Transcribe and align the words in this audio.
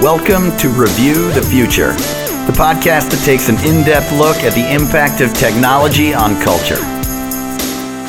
Welcome 0.00 0.56
to 0.56 0.70
Review 0.70 1.30
the 1.32 1.42
Future, 1.42 1.92
the 2.46 2.56
podcast 2.56 3.10
that 3.10 3.22
takes 3.22 3.50
an 3.50 3.56
in 3.56 3.84
depth 3.84 4.10
look 4.12 4.38
at 4.38 4.54
the 4.54 4.72
impact 4.72 5.20
of 5.20 5.34
technology 5.34 6.14
on 6.14 6.40
culture. 6.40 6.78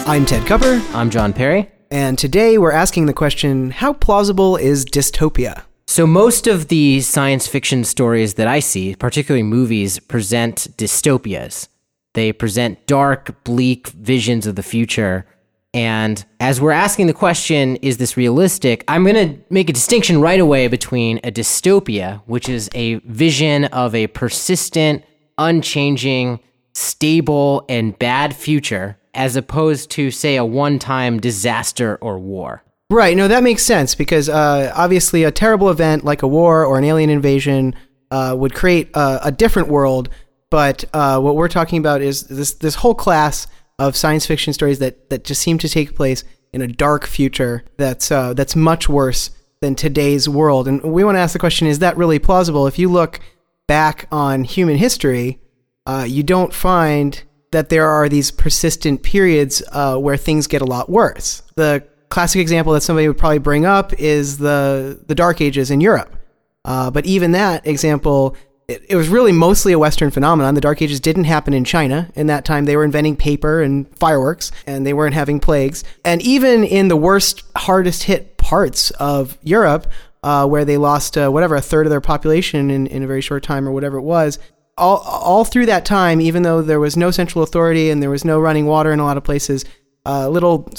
I'm 0.10 0.26
Ted 0.26 0.48
Kupper, 0.48 0.82
I'm 0.96 1.10
John 1.10 1.34
Perry. 1.34 1.70
and 1.90 2.18
today 2.18 2.58
we're 2.58 2.72
asking 2.72 3.08
the 3.08 3.14
question 3.14 3.72
how 3.72 3.92
plausible 3.92 4.56
is 4.56 4.86
dystopia? 4.86 5.64
So, 5.86 6.08
most 6.08 6.48
of 6.48 6.70
the 6.70 7.02
science 7.02 7.48
fiction 7.48 7.84
stories 7.84 8.36
that 8.36 8.48
I 8.48 8.62
see, 8.62 8.96
particularly 8.96 9.44
movies, 9.44 10.00
present 10.00 10.70
dystopias. 10.78 11.68
They 12.14 12.32
present 12.32 12.88
dark, 12.88 13.44
bleak 13.44 13.90
visions 13.90 14.48
of 14.48 14.56
the 14.56 14.64
future. 14.64 15.26
And 15.74 16.24
as 16.40 16.60
we're 16.60 16.72
asking 16.72 17.08
the 17.08 17.14
question, 17.14 17.78
is 17.78 17.98
this 17.98 18.18
realistic? 18.18 18.84
I'm 18.88 19.04
going 19.04 19.16
to 19.16 19.44
make 19.50 19.70
a 19.70 19.74
distinction 19.74 20.20
right 20.20 20.40
away 20.40 20.68
between 20.68 21.20
a 21.24 21.32
dystopia, 21.32 22.22
which 22.26 22.50
is 22.50 22.70
a 22.76 22.96
vision 23.06 23.66
of 23.66 23.96
a 23.96 24.08
persistent, 24.08 25.04
unchanging, 25.38 26.40
stable, 26.74 27.66
and 27.70 27.98
bad 27.98 28.36
future, 28.36 28.98
as 29.14 29.38
opposed 29.38 29.92
to, 29.92 30.12
say, 30.12 30.36
a 30.36 30.44
one 30.44 30.78
time 30.78 31.22
disaster 31.22 31.98
or 32.02 32.20
war. 32.20 32.64
Right, 32.90 33.16
no, 33.16 33.30
that 33.30 33.42
makes 33.42 33.64
sense 33.64 33.96
because 33.96 34.28
uh, 34.28 34.74
obviously 34.76 35.24
a 35.24 35.32
terrible 35.32 35.70
event 35.70 36.04
like 36.04 36.24
a 36.24 36.28
war 36.28 36.66
or 36.66 36.78
an 36.78 36.84
alien 36.84 37.10
invasion 37.10 37.74
uh, 38.12 38.36
would 38.38 38.54
create 38.54 38.90
a, 38.94 39.20
a 39.24 39.32
different 39.32 39.70
world. 39.70 40.10
But 40.50 40.84
uh, 40.94 41.22
what 41.22 41.38
we're 41.38 41.48
talking 41.48 41.80
about 41.80 42.02
is 42.02 42.24
this 42.24 42.56
this 42.56 42.76
whole 42.76 42.94
class 42.94 43.48
of 43.82 43.96
science 43.96 44.26
fiction 44.26 44.54
stories 44.54 44.80
that, 44.80 45.10
that 45.10 45.24
just 45.24 45.42
seem 45.42 45.58
to 45.58 45.68
take 45.68 45.96
place 45.96 46.24
in 46.54 46.62
a 46.62 46.68
dark 46.68 47.08
future 47.08 47.64
that's 47.78 48.12
uh, 48.12 48.34
that's 48.34 48.56
much 48.56 48.88
worse 48.88 49.32
than 49.62 49.76
today's 49.76 50.28
world. 50.28 50.68
And 50.68 50.82
we 50.84 51.04
want 51.04 51.16
to 51.16 51.20
ask 51.20 51.34
the 51.34 51.40
question: 51.40 51.68
Is 51.68 51.80
that 51.80 51.98
really 51.98 52.20
plausible? 52.20 52.68
If 52.68 52.78
you 52.78 52.90
look 52.90 53.20
back 53.68 54.08
on 54.12 54.44
human 54.44 54.78
history, 54.78 55.40
uh, 55.86 56.06
you 56.08 56.24
don't 56.24 56.54
find 56.54 57.24
that 57.52 57.70
there 57.70 57.88
are 57.88 58.08
these 58.08 58.32
persistent 58.32 59.04
periods 59.04 59.62
uh, 59.72 59.98
where 59.98 60.18
things 60.18 60.48
get 60.48 60.62
a 60.62 60.66
lot 60.66 60.90
worse. 60.90 61.42
The 61.56 61.84
classic 62.10 62.40
example 62.40 62.74
that 62.74 62.82
somebody 62.82 63.08
would 63.08 63.18
probably 63.18 63.40
bring 63.40 63.66
up 63.66 63.94
is 63.94 64.38
the 64.38 65.02
the 65.08 65.16
Dark 65.16 65.42
Ages 65.42 65.72
in 65.72 65.82
Europe. 65.82 66.16
Uh, 66.64 66.92
but 66.92 67.06
even 67.08 67.32
that 67.32 67.66
example, 67.66 68.36
it, 68.72 68.86
it 68.90 68.96
was 68.96 69.10
really 69.10 69.32
mostly 69.32 69.74
a 69.74 69.80
Western 69.80 70.12
phenomenon. 70.12 70.56
The 70.56 70.62
Dark 70.62 70.82
Ages 70.82 71.00
didn't 71.00 71.26
happen 71.26 71.54
in 71.54 71.66
China. 71.66 72.10
In 72.16 72.28
that 72.28 72.46
time, 72.46 72.66
they 72.66 72.78
were 72.78 72.84
inventing 72.84 73.18
paper 73.18 73.62
and 73.62 73.88
fireworks, 73.98 74.52
and 74.66 74.86
they 74.86 74.94
weren't 74.94 75.14
having 75.14 75.40
plagues. 75.40 75.84
And 76.06 76.22
even 76.22 76.64
in 76.64 76.88
the 76.88 76.96
worst, 76.96 77.44
hardest 77.56 78.04
hit 78.04 78.38
parts 78.38 78.92
of 78.92 79.38
Europe, 79.44 79.88
uh, 80.24 80.48
where 80.48 80.66
they 80.66 80.78
lost 80.78 81.18
uh, 81.18 81.30
whatever 81.30 81.56
a 81.56 81.62
third 81.62 81.86
of 81.86 81.90
their 81.90 82.02
population 82.02 82.72
in, 82.72 82.88
in 82.88 83.04
a 83.04 83.08
very 83.08 83.22
short 83.22 83.44
time 83.44 83.68
or 83.68 83.72
whatever 83.72 83.98
it 83.98 84.04
was, 84.04 84.40
all 84.78 84.98
all 85.00 85.44
through 85.44 85.66
that 85.66 85.86
time, 85.86 86.22
even 86.22 86.44
though 86.44 86.62
there 86.62 86.80
was 86.80 86.96
no 86.96 87.12
central 87.12 87.44
authority 87.44 87.90
and 87.90 88.02
there 88.02 88.10
was 88.10 88.24
no 88.24 88.40
running 88.40 88.66
water 88.66 88.92
in 88.92 89.00
a 89.00 89.04
lot 89.04 89.18
of 89.18 89.24
places, 89.24 89.66
uh, 90.06 90.30
little 90.30 90.72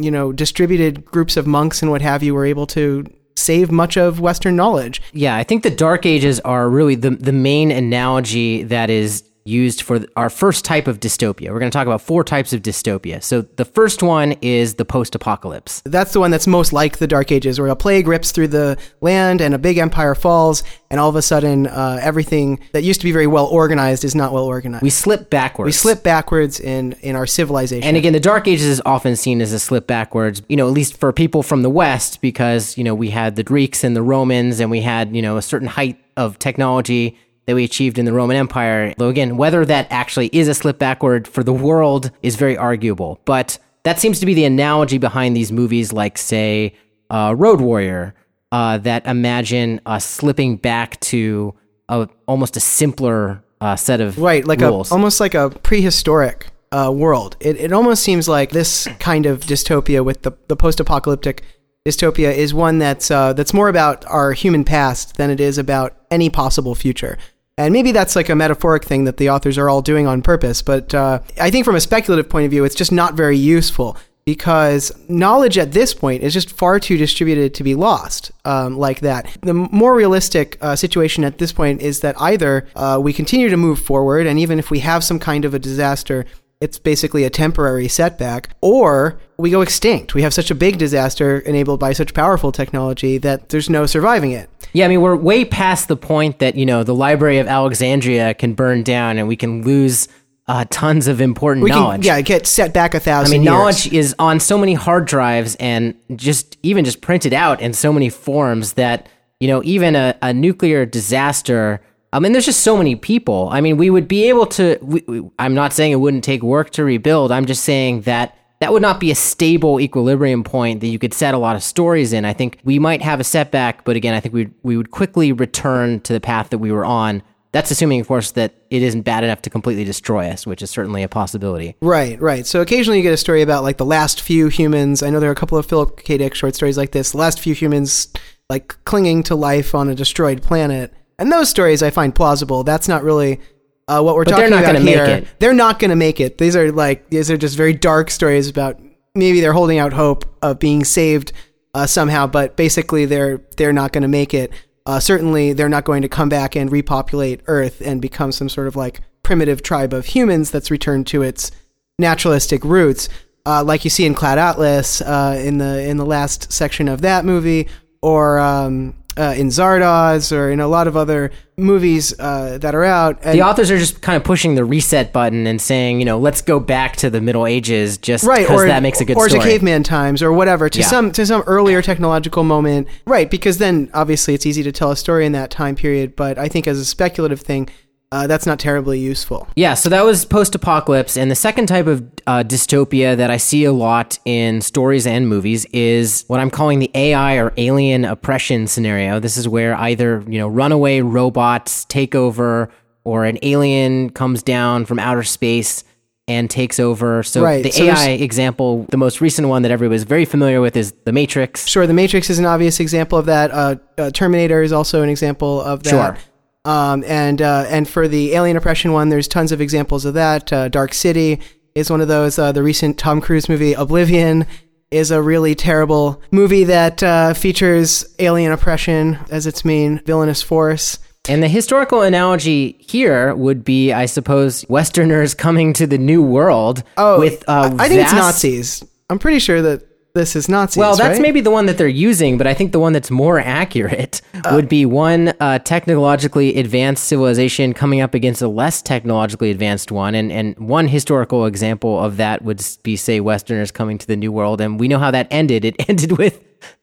you 0.00 0.10
know 0.10 0.32
distributed 0.32 1.04
groups 1.04 1.36
of 1.36 1.46
monks 1.46 1.82
and 1.82 1.90
what 1.90 2.02
have 2.02 2.22
you 2.22 2.34
were 2.34 2.46
able 2.46 2.66
to 2.66 3.04
save 3.36 3.70
much 3.70 3.96
of 3.96 4.20
Western 4.20 4.56
knowledge. 4.56 5.02
Yeah, 5.12 5.36
I 5.36 5.44
think 5.44 5.62
the 5.62 5.70
Dark 5.70 6.06
Ages 6.06 6.40
are 6.40 6.68
really 6.68 6.94
the 6.94 7.10
the 7.10 7.32
main 7.32 7.70
analogy 7.70 8.62
that 8.64 8.90
is 8.90 9.24
used 9.44 9.82
for 9.82 10.00
our 10.16 10.30
first 10.30 10.64
type 10.64 10.88
of 10.88 11.00
dystopia. 11.00 11.50
We're 11.50 11.58
going 11.58 11.70
to 11.70 11.76
talk 11.76 11.86
about 11.86 12.00
four 12.00 12.24
types 12.24 12.54
of 12.54 12.62
dystopia. 12.62 13.22
So 13.22 13.42
the 13.42 13.66
first 13.66 14.02
one 14.02 14.32
is 14.40 14.74
the 14.74 14.86
post-apocalypse. 14.86 15.82
That's 15.84 16.14
the 16.14 16.20
one 16.20 16.30
that's 16.30 16.46
most 16.46 16.72
like 16.72 16.96
the 16.96 17.06
Dark 17.06 17.30
Ages, 17.30 17.60
where 17.60 17.68
a 17.68 17.76
plague 17.76 18.08
rips 18.08 18.32
through 18.32 18.48
the 18.48 18.78
land 19.02 19.42
and 19.42 19.54
a 19.54 19.58
big 19.58 19.76
empire 19.76 20.14
falls, 20.14 20.62
and 20.90 20.98
all 20.98 21.10
of 21.10 21.16
a 21.16 21.22
sudden, 21.22 21.66
uh, 21.66 21.98
everything 22.00 22.58
that 22.72 22.84
used 22.84 23.00
to 23.00 23.04
be 23.04 23.12
very 23.12 23.26
well 23.26 23.46
organized 23.46 24.04
is 24.04 24.14
not 24.14 24.32
well 24.32 24.44
organized. 24.44 24.82
We 24.82 24.90
slip 24.90 25.28
backwards. 25.28 25.66
We 25.66 25.72
slip 25.72 26.02
backwards 26.02 26.58
in 26.58 26.92
in 27.02 27.14
our 27.14 27.26
civilization. 27.26 27.86
And 27.86 27.96
again, 27.96 28.14
the 28.14 28.20
Dark 28.20 28.48
Ages 28.48 28.66
is 28.66 28.80
often 28.86 29.14
seen 29.14 29.42
as 29.42 29.52
a 29.52 29.58
slip 29.58 29.86
backwards, 29.86 30.40
you 30.48 30.56
know, 30.56 30.66
at 30.66 30.72
least 30.72 30.96
for 30.96 31.12
people 31.12 31.42
from 31.42 31.62
the 31.62 31.70
West, 31.70 32.22
because, 32.22 32.78
you 32.78 32.84
know, 32.84 32.94
we 32.94 33.10
had 33.10 33.36
the 33.36 33.42
Greeks 33.42 33.84
and 33.84 33.94
the 33.94 34.02
Romans, 34.02 34.60
and 34.60 34.70
we 34.70 34.80
had, 34.80 35.14
you 35.14 35.20
know, 35.20 35.36
a 35.36 35.42
certain 35.42 35.68
height 35.68 35.98
of 36.16 36.38
technology 36.38 37.18
that 37.46 37.54
we 37.54 37.64
achieved 37.64 37.98
in 37.98 38.04
the 38.04 38.12
Roman 38.12 38.36
Empire. 38.36 38.94
Though 38.96 39.08
again, 39.08 39.36
whether 39.36 39.64
that 39.64 39.86
actually 39.90 40.28
is 40.32 40.48
a 40.48 40.54
slip 40.54 40.78
backward 40.78 41.28
for 41.28 41.42
the 41.42 41.52
world 41.52 42.10
is 42.22 42.36
very 42.36 42.56
arguable. 42.56 43.20
But 43.24 43.58
that 43.82 44.00
seems 44.00 44.20
to 44.20 44.26
be 44.26 44.34
the 44.34 44.44
analogy 44.44 44.98
behind 44.98 45.36
these 45.36 45.52
movies, 45.52 45.92
like, 45.92 46.16
say, 46.18 46.74
uh, 47.10 47.34
Road 47.36 47.60
Warrior, 47.60 48.14
uh, 48.50 48.78
that 48.78 49.06
imagine 49.06 49.80
us 49.84 50.06
slipping 50.06 50.56
back 50.56 50.98
to 51.00 51.54
a, 51.88 52.08
almost 52.26 52.56
a 52.56 52.60
simpler 52.60 53.42
uh, 53.60 53.76
set 53.76 54.00
of 54.00 54.18
right, 54.18 54.46
like 54.46 54.60
rules. 54.60 54.90
a 54.90 54.94
almost 54.94 55.20
like 55.20 55.34
a 55.34 55.50
prehistoric 55.50 56.48
uh, 56.72 56.90
world. 56.94 57.36
It 57.40 57.56
it 57.56 57.72
almost 57.72 58.02
seems 58.02 58.28
like 58.28 58.50
this 58.50 58.86
kind 58.98 59.26
of 59.26 59.40
dystopia 59.40 60.04
with 60.04 60.22
the 60.22 60.32
the 60.48 60.56
post 60.56 60.80
apocalyptic 60.80 61.42
dystopia 61.86 62.34
is 62.34 62.54
one 62.54 62.78
that's 62.78 63.10
uh, 63.10 63.32
that's 63.32 63.54
more 63.54 63.68
about 63.68 64.04
our 64.06 64.32
human 64.32 64.64
past 64.64 65.16
than 65.16 65.30
it 65.30 65.40
is 65.40 65.58
about 65.58 65.96
any 66.10 66.30
possible 66.30 66.74
future. 66.74 67.18
And 67.56 67.72
maybe 67.72 67.92
that's 67.92 68.16
like 68.16 68.28
a 68.28 68.34
metaphoric 68.34 68.84
thing 68.84 69.04
that 69.04 69.16
the 69.16 69.30
authors 69.30 69.58
are 69.58 69.68
all 69.68 69.80
doing 69.80 70.06
on 70.06 70.22
purpose. 70.22 70.60
But 70.60 70.92
uh, 70.92 71.20
I 71.40 71.50
think 71.50 71.64
from 71.64 71.76
a 71.76 71.80
speculative 71.80 72.28
point 72.28 72.46
of 72.46 72.50
view, 72.50 72.64
it's 72.64 72.74
just 72.74 72.90
not 72.90 73.14
very 73.14 73.36
useful 73.36 73.96
because 74.24 74.90
knowledge 75.08 75.58
at 75.58 75.72
this 75.72 75.92
point 75.94 76.22
is 76.22 76.32
just 76.32 76.50
far 76.50 76.80
too 76.80 76.96
distributed 76.96 77.54
to 77.54 77.62
be 77.62 77.74
lost 77.74 78.32
um, 78.44 78.76
like 78.76 79.00
that. 79.00 79.28
The 79.42 79.54
more 79.54 79.94
realistic 79.94 80.56
uh, 80.60 80.76
situation 80.76 81.24
at 81.24 81.38
this 81.38 81.52
point 81.52 81.82
is 81.82 82.00
that 82.00 82.20
either 82.20 82.66
uh, 82.74 82.98
we 83.02 83.12
continue 83.12 83.50
to 83.50 83.56
move 83.56 83.78
forward, 83.78 84.26
and 84.26 84.38
even 84.38 84.58
if 84.58 84.70
we 84.70 84.80
have 84.80 85.04
some 85.04 85.18
kind 85.18 85.44
of 85.44 85.52
a 85.54 85.58
disaster, 85.58 86.24
it's 86.60 86.78
basically 86.78 87.24
a 87.24 87.30
temporary 87.30 87.88
setback, 87.88 88.48
or 88.62 89.20
we 89.36 89.50
go 89.50 89.60
extinct. 89.60 90.14
We 90.14 90.22
have 90.22 90.32
such 90.32 90.50
a 90.50 90.54
big 90.54 90.78
disaster 90.78 91.40
enabled 91.40 91.80
by 91.80 91.92
such 91.92 92.14
powerful 92.14 92.52
technology 92.52 93.18
that 93.18 93.50
there's 93.50 93.68
no 93.68 93.84
surviving 93.84 94.30
it. 94.30 94.48
Yeah, 94.74 94.84
I 94.84 94.88
mean, 94.88 95.00
we're 95.00 95.16
way 95.16 95.44
past 95.44 95.88
the 95.88 95.96
point 95.96 96.40
that, 96.40 96.56
you 96.56 96.66
know, 96.66 96.82
the 96.82 96.94
Library 96.94 97.38
of 97.38 97.46
Alexandria 97.46 98.34
can 98.34 98.54
burn 98.54 98.82
down 98.82 99.18
and 99.18 99.26
we 99.28 99.36
can 99.36 99.62
lose 99.62 100.08
uh, 100.46 100.64
tons 100.68 101.06
of 101.08 101.20
important 101.22 101.64
We 101.64 101.70
knowledge. 101.70 102.02
can, 102.02 102.06
yeah, 102.16 102.20
get 102.20 102.46
set 102.46 102.74
back 102.74 102.92
a 102.92 103.00
thousand 103.00 103.32
I 103.32 103.38
mean, 103.38 103.44
years. 103.44 103.50
knowledge 103.52 103.92
is 103.92 104.14
on 104.18 104.40
so 104.40 104.58
many 104.58 104.74
hard 104.74 105.06
drives 105.06 105.54
and 105.56 105.94
just 106.16 106.58
even 106.62 106.84
just 106.84 107.00
printed 107.00 107.32
out 107.32 107.60
in 107.62 107.72
so 107.72 107.92
many 107.92 108.10
forms 108.10 108.74
that, 108.74 109.08
you 109.40 109.48
know, 109.48 109.62
even 109.64 109.96
a, 109.96 110.14
a 110.20 110.34
nuclear 110.34 110.84
disaster. 110.84 111.80
I 112.12 112.18
mean, 112.18 112.32
there's 112.32 112.44
just 112.44 112.60
so 112.60 112.76
many 112.76 112.94
people. 112.96 113.48
I 113.52 113.60
mean, 113.60 113.76
we 113.76 113.88
would 113.90 114.06
be 114.08 114.28
able 114.28 114.46
to. 114.46 114.78
We, 114.82 115.02
we- 115.06 115.30
I'm 115.38 115.54
not 115.54 115.72
saying 115.72 115.92
it 115.92 115.96
wouldn't 115.96 116.24
take 116.24 116.42
work 116.42 116.70
to 116.70 116.84
rebuild. 116.84 117.32
I'm 117.32 117.46
just 117.46 117.64
saying 117.64 118.02
that 118.02 118.36
that 118.60 118.72
would 118.72 118.82
not 118.82 119.00
be 119.00 119.10
a 119.10 119.14
stable 119.14 119.80
equilibrium 119.80 120.44
point 120.44 120.80
that 120.80 120.86
you 120.86 120.98
could 120.98 121.12
set 121.12 121.34
a 121.34 121.38
lot 121.38 121.56
of 121.56 121.62
stories 121.62 122.12
in. 122.12 122.24
I 122.24 122.32
think 122.32 122.60
we 122.64 122.78
might 122.78 123.02
have 123.02 123.20
a 123.20 123.24
setback, 123.24 123.84
but 123.84 123.96
again, 123.96 124.14
I 124.14 124.20
think 124.20 124.34
we 124.34 124.50
we 124.62 124.76
would 124.76 124.90
quickly 124.90 125.32
return 125.32 126.00
to 126.00 126.12
the 126.12 126.20
path 126.20 126.50
that 126.50 126.58
we 126.58 126.72
were 126.72 126.84
on. 126.84 127.22
That's 127.52 127.70
assuming, 127.70 128.00
of 128.00 128.08
course, 128.08 128.32
that 128.32 128.54
it 128.70 128.82
isn't 128.82 129.02
bad 129.02 129.22
enough 129.22 129.42
to 129.42 129.50
completely 129.50 129.84
destroy 129.84 130.28
us, 130.28 130.44
which 130.44 130.60
is 130.60 130.70
certainly 130.70 131.04
a 131.04 131.08
possibility. 131.08 131.76
Right, 131.80 132.20
right. 132.20 132.44
So 132.46 132.60
occasionally 132.60 132.98
you 132.98 133.04
get 133.04 133.12
a 133.12 133.16
story 133.16 133.42
about 133.42 133.62
like 133.62 133.76
the 133.76 133.84
last 133.84 134.20
few 134.20 134.48
humans. 134.48 135.04
I 135.04 135.10
know 135.10 135.20
there 135.20 135.28
are 135.30 135.32
a 135.32 135.36
couple 135.36 135.56
of 135.56 135.66
Philip 135.66 136.02
K. 136.02 136.18
Dick 136.18 136.34
short 136.34 136.56
stories 136.56 136.76
like 136.76 136.90
this. 136.90 137.12
The 137.12 137.18
last 137.18 137.38
few 137.38 137.54
humans 137.54 138.08
like 138.50 138.76
clinging 138.84 139.22
to 139.24 139.34
life 139.36 139.74
on 139.74 139.88
a 139.88 139.94
destroyed 139.94 140.42
planet, 140.42 140.92
and 141.18 141.30
those 141.30 141.48
stories 141.48 141.82
I 141.82 141.90
find 141.90 142.14
plausible. 142.14 142.64
That's 142.64 142.88
not 142.88 143.04
really 143.04 143.40
uh, 143.88 144.00
what 144.02 144.14
we're 144.14 144.24
But 144.24 144.30
talking 144.32 144.42
they're 144.42 144.50
not 144.50 144.64
about 144.64 144.72
gonna 144.74 144.84
make 144.84 144.94
here. 144.94 145.04
it. 145.04 145.26
They're 145.38 145.52
not 145.52 145.78
going 145.78 145.90
to 145.90 145.96
make 145.96 146.20
it. 146.20 146.38
These 146.38 146.56
are 146.56 146.72
like 146.72 147.10
these 147.10 147.30
are 147.30 147.36
just 147.36 147.56
very 147.56 147.74
dark 147.74 148.10
stories 148.10 148.48
about 148.48 148.80
maybe 149.14 149.40
they're 149.40 149.52
holding 149.52 149.78
out 149.78 149.92
hope 149.92 150.24
of 150.42 150.58
being 150.58 150.84
saved 150.84 151.32
uh, 151.74 151.86
somehow, 151.86 152.26
but 152.26 152.56
basically 152.56 153.04
they're 153.04 153.40
they're 153.56 153.72
not 153.72 153.92
going 153.92 154.02
to 154.02 154.08
make 154.08 154.32
it. 154.34 154.52
Uh, 154.86 155.00
certainly, 155.00 155.52
they're 155.54 155.68
not 155.68 155.84
going 155.84 156.02
to 156.02 156.08
come 156.08 156.28
back 156.28 156.54
and 156.56 156.70
repopulate 156.70 157.40
Earth 157.46 157.80
and 157.80 158.02
become 158.02 158.32
some 158.32 158.48
sort 158.48 158.66
of 158.66 158.76
like 158.76 159.00
primitive 159.22 159.62
tribe 159.62 159.92
of 159.94 160.04
humans 160.06 160.50
that's 160.50 160.70
returned 160.70 161.06
to 161.06 161.22
its 161.22 161.50
naturalistic 161.98 162.62
roots, 162.64 163.08
uh, 163.46 163.64
like 163.64 163.84
you 163.84 163.90
see 163.90 164.04
in 164.04 164.14
Cloud 164.14 164.38
Atlas 164.38 165.00
uh, 165.00 165.40
in 165.42 165.58
the 165.58 165.82
in 165.88 165.96
the 165.96 166.04
last 166.04 166.52
section 166.52 166.88
of 166.88 167.00
that 167.00 167.24
movie, 167.24 167.68
or 168.02 168.38
um, 168.38 168.94
uh, 169.16 169.34
in 169.36 169.48
Zardoz, 169.48 170.36
or 170.36 170.50
in 170.50 170.60
a 170.60 170.68
lot 170.68 170.86
of 170.86 170.96
other 170.96 171.30
movies 171.56 172.12
uh, 172.18 172.58
that 172.58 172.74
are 172.74 172.84
out. 172.84 173.18
And, 173.22 173.38
the 173.38 173.42
authors 173.42 173.70
are 173.70 173.78
just 173.78 174.02
kind 174.02 174.16
of 174.16 174.24
pushing 174.24 174.56
the 174.56 174.64
reset 174.64 175.12
button 175.12 175.46
and 175.46 175.60
saying, 175.60 176.00
you 176.00 176.04
know, 176.04 176.18
let's 176.18 176.42
go 176.42 176.58
back 176.58 176.96
to 176.96 177.10
the 177.10 177.20
Middle 177.20 177.46
Ages 177.46 177.96
just 177.98 178.24
right, 178.24 178.40
because 178.40 178.62
or 178.62 178.66
that 178.66 178.82
makes 178.82 179.00
a 179.00 179.04
good 179.04 179.14
story. 179.14 179.26
or 179.26 179.30
story. 179.30 179.44
to 179.44 179.50
caveman 179.50 179.82
times, 179.82 180.22
or 180.22 180.32
whatever, 180.32 180.68
to 180.68 180.80
Yeah. 180.80 180.86
some 180.86 181.12
to 181.12 181.24
some 181.24 181.42
earlier 181.46 181.80
technological 181.82 182.42
moment, 182.42 182.88
right? 183.06 183.30
Because 183.30 183.58
then 183.58 183.90
obviously 183.94 184.34
it's 184.34 184.46
easy 184.46 184.62
to 184.64 184.72
tell 184.72 184.90
a 184.90 184.96
story 184.96 185.26
in 185.26 185.32
that 185.32 185.50
time 185.50 185.76
period. 185.76 186.16
But 186.16 186.38
I 186.38 186.48
think 186.48 186.66
as 186.66 186.78
a 186.78 186.84
speculative 186.84 187.40
thing, 187.40 187.68
uh, 188.12 188.26
that's 188.26 188.46
not 188.46 188.58
terribly 188.58 188.98
useful. 188.98 189.48
Yeah, 189.56 189.74
so 189.74 189.88
that 189.88 190.04
was 190.04 190.24
post 190.24 190.54
apocalypse. 190.54 191.16
And 191.16 191.30
the 191.30 191.34
second 191.34 191.66
type 191.66 191.86
of 191.86 192.02
uh, 192.26 192.44
dystopia 192.44 193.16
that 193.16 193.30
I 193.30 193.38
see 193.38 193.64
a 193.64 193.72
lot 193.72 194.18
in 194.24 194.60
stories 194.60 195.06
and 195.06 195.28
movies 195.28 195.64
is 195.72 196.24
what 196.28 196.38
I'm 196.38 196.50
calling 196.50 196.78
the 196.78 196.90
AI 196.94 197.36
or 197.36 197.52
alien 197.56 198.04
oppression 198.04 198.66
scenario. 198.66 199.18
This 199.18 199.36
is 199.36 199.48
where 199.48 199.74
either, 199.74 200.22
you 200.28 200.38
know, 200.38 200.46
runaway 200.46 201.00
robots 201.00 201.84
take 201.86 202.14
over 202.14 202.70
or 203.02 203.24
an 203.24 203.38
alien 203.42 204.10
comes 204.10 204.42
down 204.42 204.84
from 204.84 204.98
outer 204.98 205.24
space 205.24 205.82
and 206.26 206.48
takes 206.48 206.80
over. 206.80 207.22
So 207.22 207.42
Right, 207.42 207.62
the 207.62 207.70
so 207.70 207.84
AI 207.84 208.10
example, 208.10 208.86
the 208.90 208.96
most 208.96 209.20
recent 209.20 209.48
one 209.48 209.62
that 209.62 209.70
everybody 209.70 209.94
was 209.94 210.04
very 210.04 210.24
familiar 210.24 210.60
with 210.60 210.76
is 210.76 210.92
The 211.04 211.12
Matrix. 211.12 211.66
Sure, 211.66 211.86
The 211.86 211.92
Matrix 211.92 212.30
is 212.30 212.38
an 212.38 212.46
obvious 212.46 212.80
example 212.80 213.18
of 213.18 213.26
that. 213.26 213.50
Uh, 213.50 213.76
uh, 213.98 214.10
Terminator 214.10 214.62
is 214.62 214.72
also 214.72 215.02
an 215.02 215.08
example 215.08 215.60
of 215.60 215.82
that. 215.82 215.90
Sure. 215.90 216.18
Um, 216.64 217.04
and 217.06 217.42
uh, 217.42 217.66
and 217.68 217.88
for 217.88 218.08
the 218.08 218.32
alien 218.34 218.56
oppression 218.56 218.92
one, 218.92 219.08
there's 219.10 219.28
tons 219.28 219.52
of 219.52 219.60
examples 219.60 220.04
of 220.04 220.14
that. 220.14 220.52
Uh, 220.52 220.68
Dark 220.68 220.94
City 220.94 221.40
is 221.74 221.90
one 221.90 222.00
of 222.00 222.08
those. 222.08 222.38
Uh, 222.38 222.52
the 222.52 222.62
recent 222.62 222.98
Tom 222.98 223.20
Cruise 223.20 223.48
movie 223.48 223.74
Oblivion 223.74 224.46
is 224.90 225.10
a 225.10 225.20
really 225.20 225.54
terrible 225.54 226.22
movie 226.30 226.64
that 226.64 227.02
uh, 227.02 227.34
features 227.34 228.04
alien 228.18 228.52
oppression 228.52 229.18
as 229.30 229.46
its 229.46 229.64
main 229.64 229.98
villainous 230.04 230.40
force. 230.40 230.98
And 231.26 231.42
the 231.42 231.48
historical 231.48 232.02
analogy 232.02 232.76
here 232.80 233.34
would 233.34 233.64
be, 233.64 233.92
I 233.92 234.06
suppose, 234.06 234.64
Westerners 234.68 235.32
coming 235.34 235.72
to 235.74 235.86
the 235.86 235.96
New 235.98 236.22
World 236.22 236.82
Oh, 236.98 237.18
with 237.18 237.42
uh, 237.48 237.74
I 237.78 237.84
I 237.84 237.88
think 237.88 238.02
it's 238.02 238.12
Nazis. 238.12 238.84
I'm 239.10 239.18
pretty 239.18 239.38
sure 239.38 239.60
that 239.62 239.82
this 240.14 240.36
is 240.36 240.48
Nazis. 240.48 240.76
Well, 240.76 240.94
that's 240.94 241.14
right? 241.18 241.20
maybe 241.22 241.40
the 241.40 241.50
one 241.50 241.66
that 241.66 241.76
they're 241.76 241.88
using, 241.88 242.38
but 242.38 242.46
I 242.46 242.54
think 242.54 242.70
the 242.70 242.78
one 242.78 242.92
that's 242.92 243.10
more 243.10 243.40
accurate 243.40 244.22
Uh, 244.44 244.50
would 244.54 244.68
be 244.68 244.86
one 244.86 245.32
uh, 245.40 245.58
technologically 245.60 246.56
advanced 246.56 247.04
civilization 247.04 247.72
coming 247.72 248.00
up 248.00 248.14
against 248.14 248.40
a 248.40 248.46
less 248.48 248.80
technologically 248.80 249.50
advanced 249.50 249.90
one. 249.90 250.14
And, 250.14 250.30
and 250.30 250.56
one 250.58 250.86
historical 250.86 251.46
example 251.46 251.98
of 251.98 252.16
that 252.18 252.42
would 252.42 252.62
be, 252.84 252.94
say, 252.94 253.18
Westerners 253.18 253.72
coming 253.72 253.98
to 253.98 254.06
the 254.06 254.14
New 254.16 254.30
World. 254.30 254.60
And 254.60 254.78
we 254.78 254.86
know 254.86 254.98
how 255.00 255.10
that 255.10 255.26
ended. 255.32 255.64
It 255.64 255.74
ended 255.88 256.16
with 256.18 256.40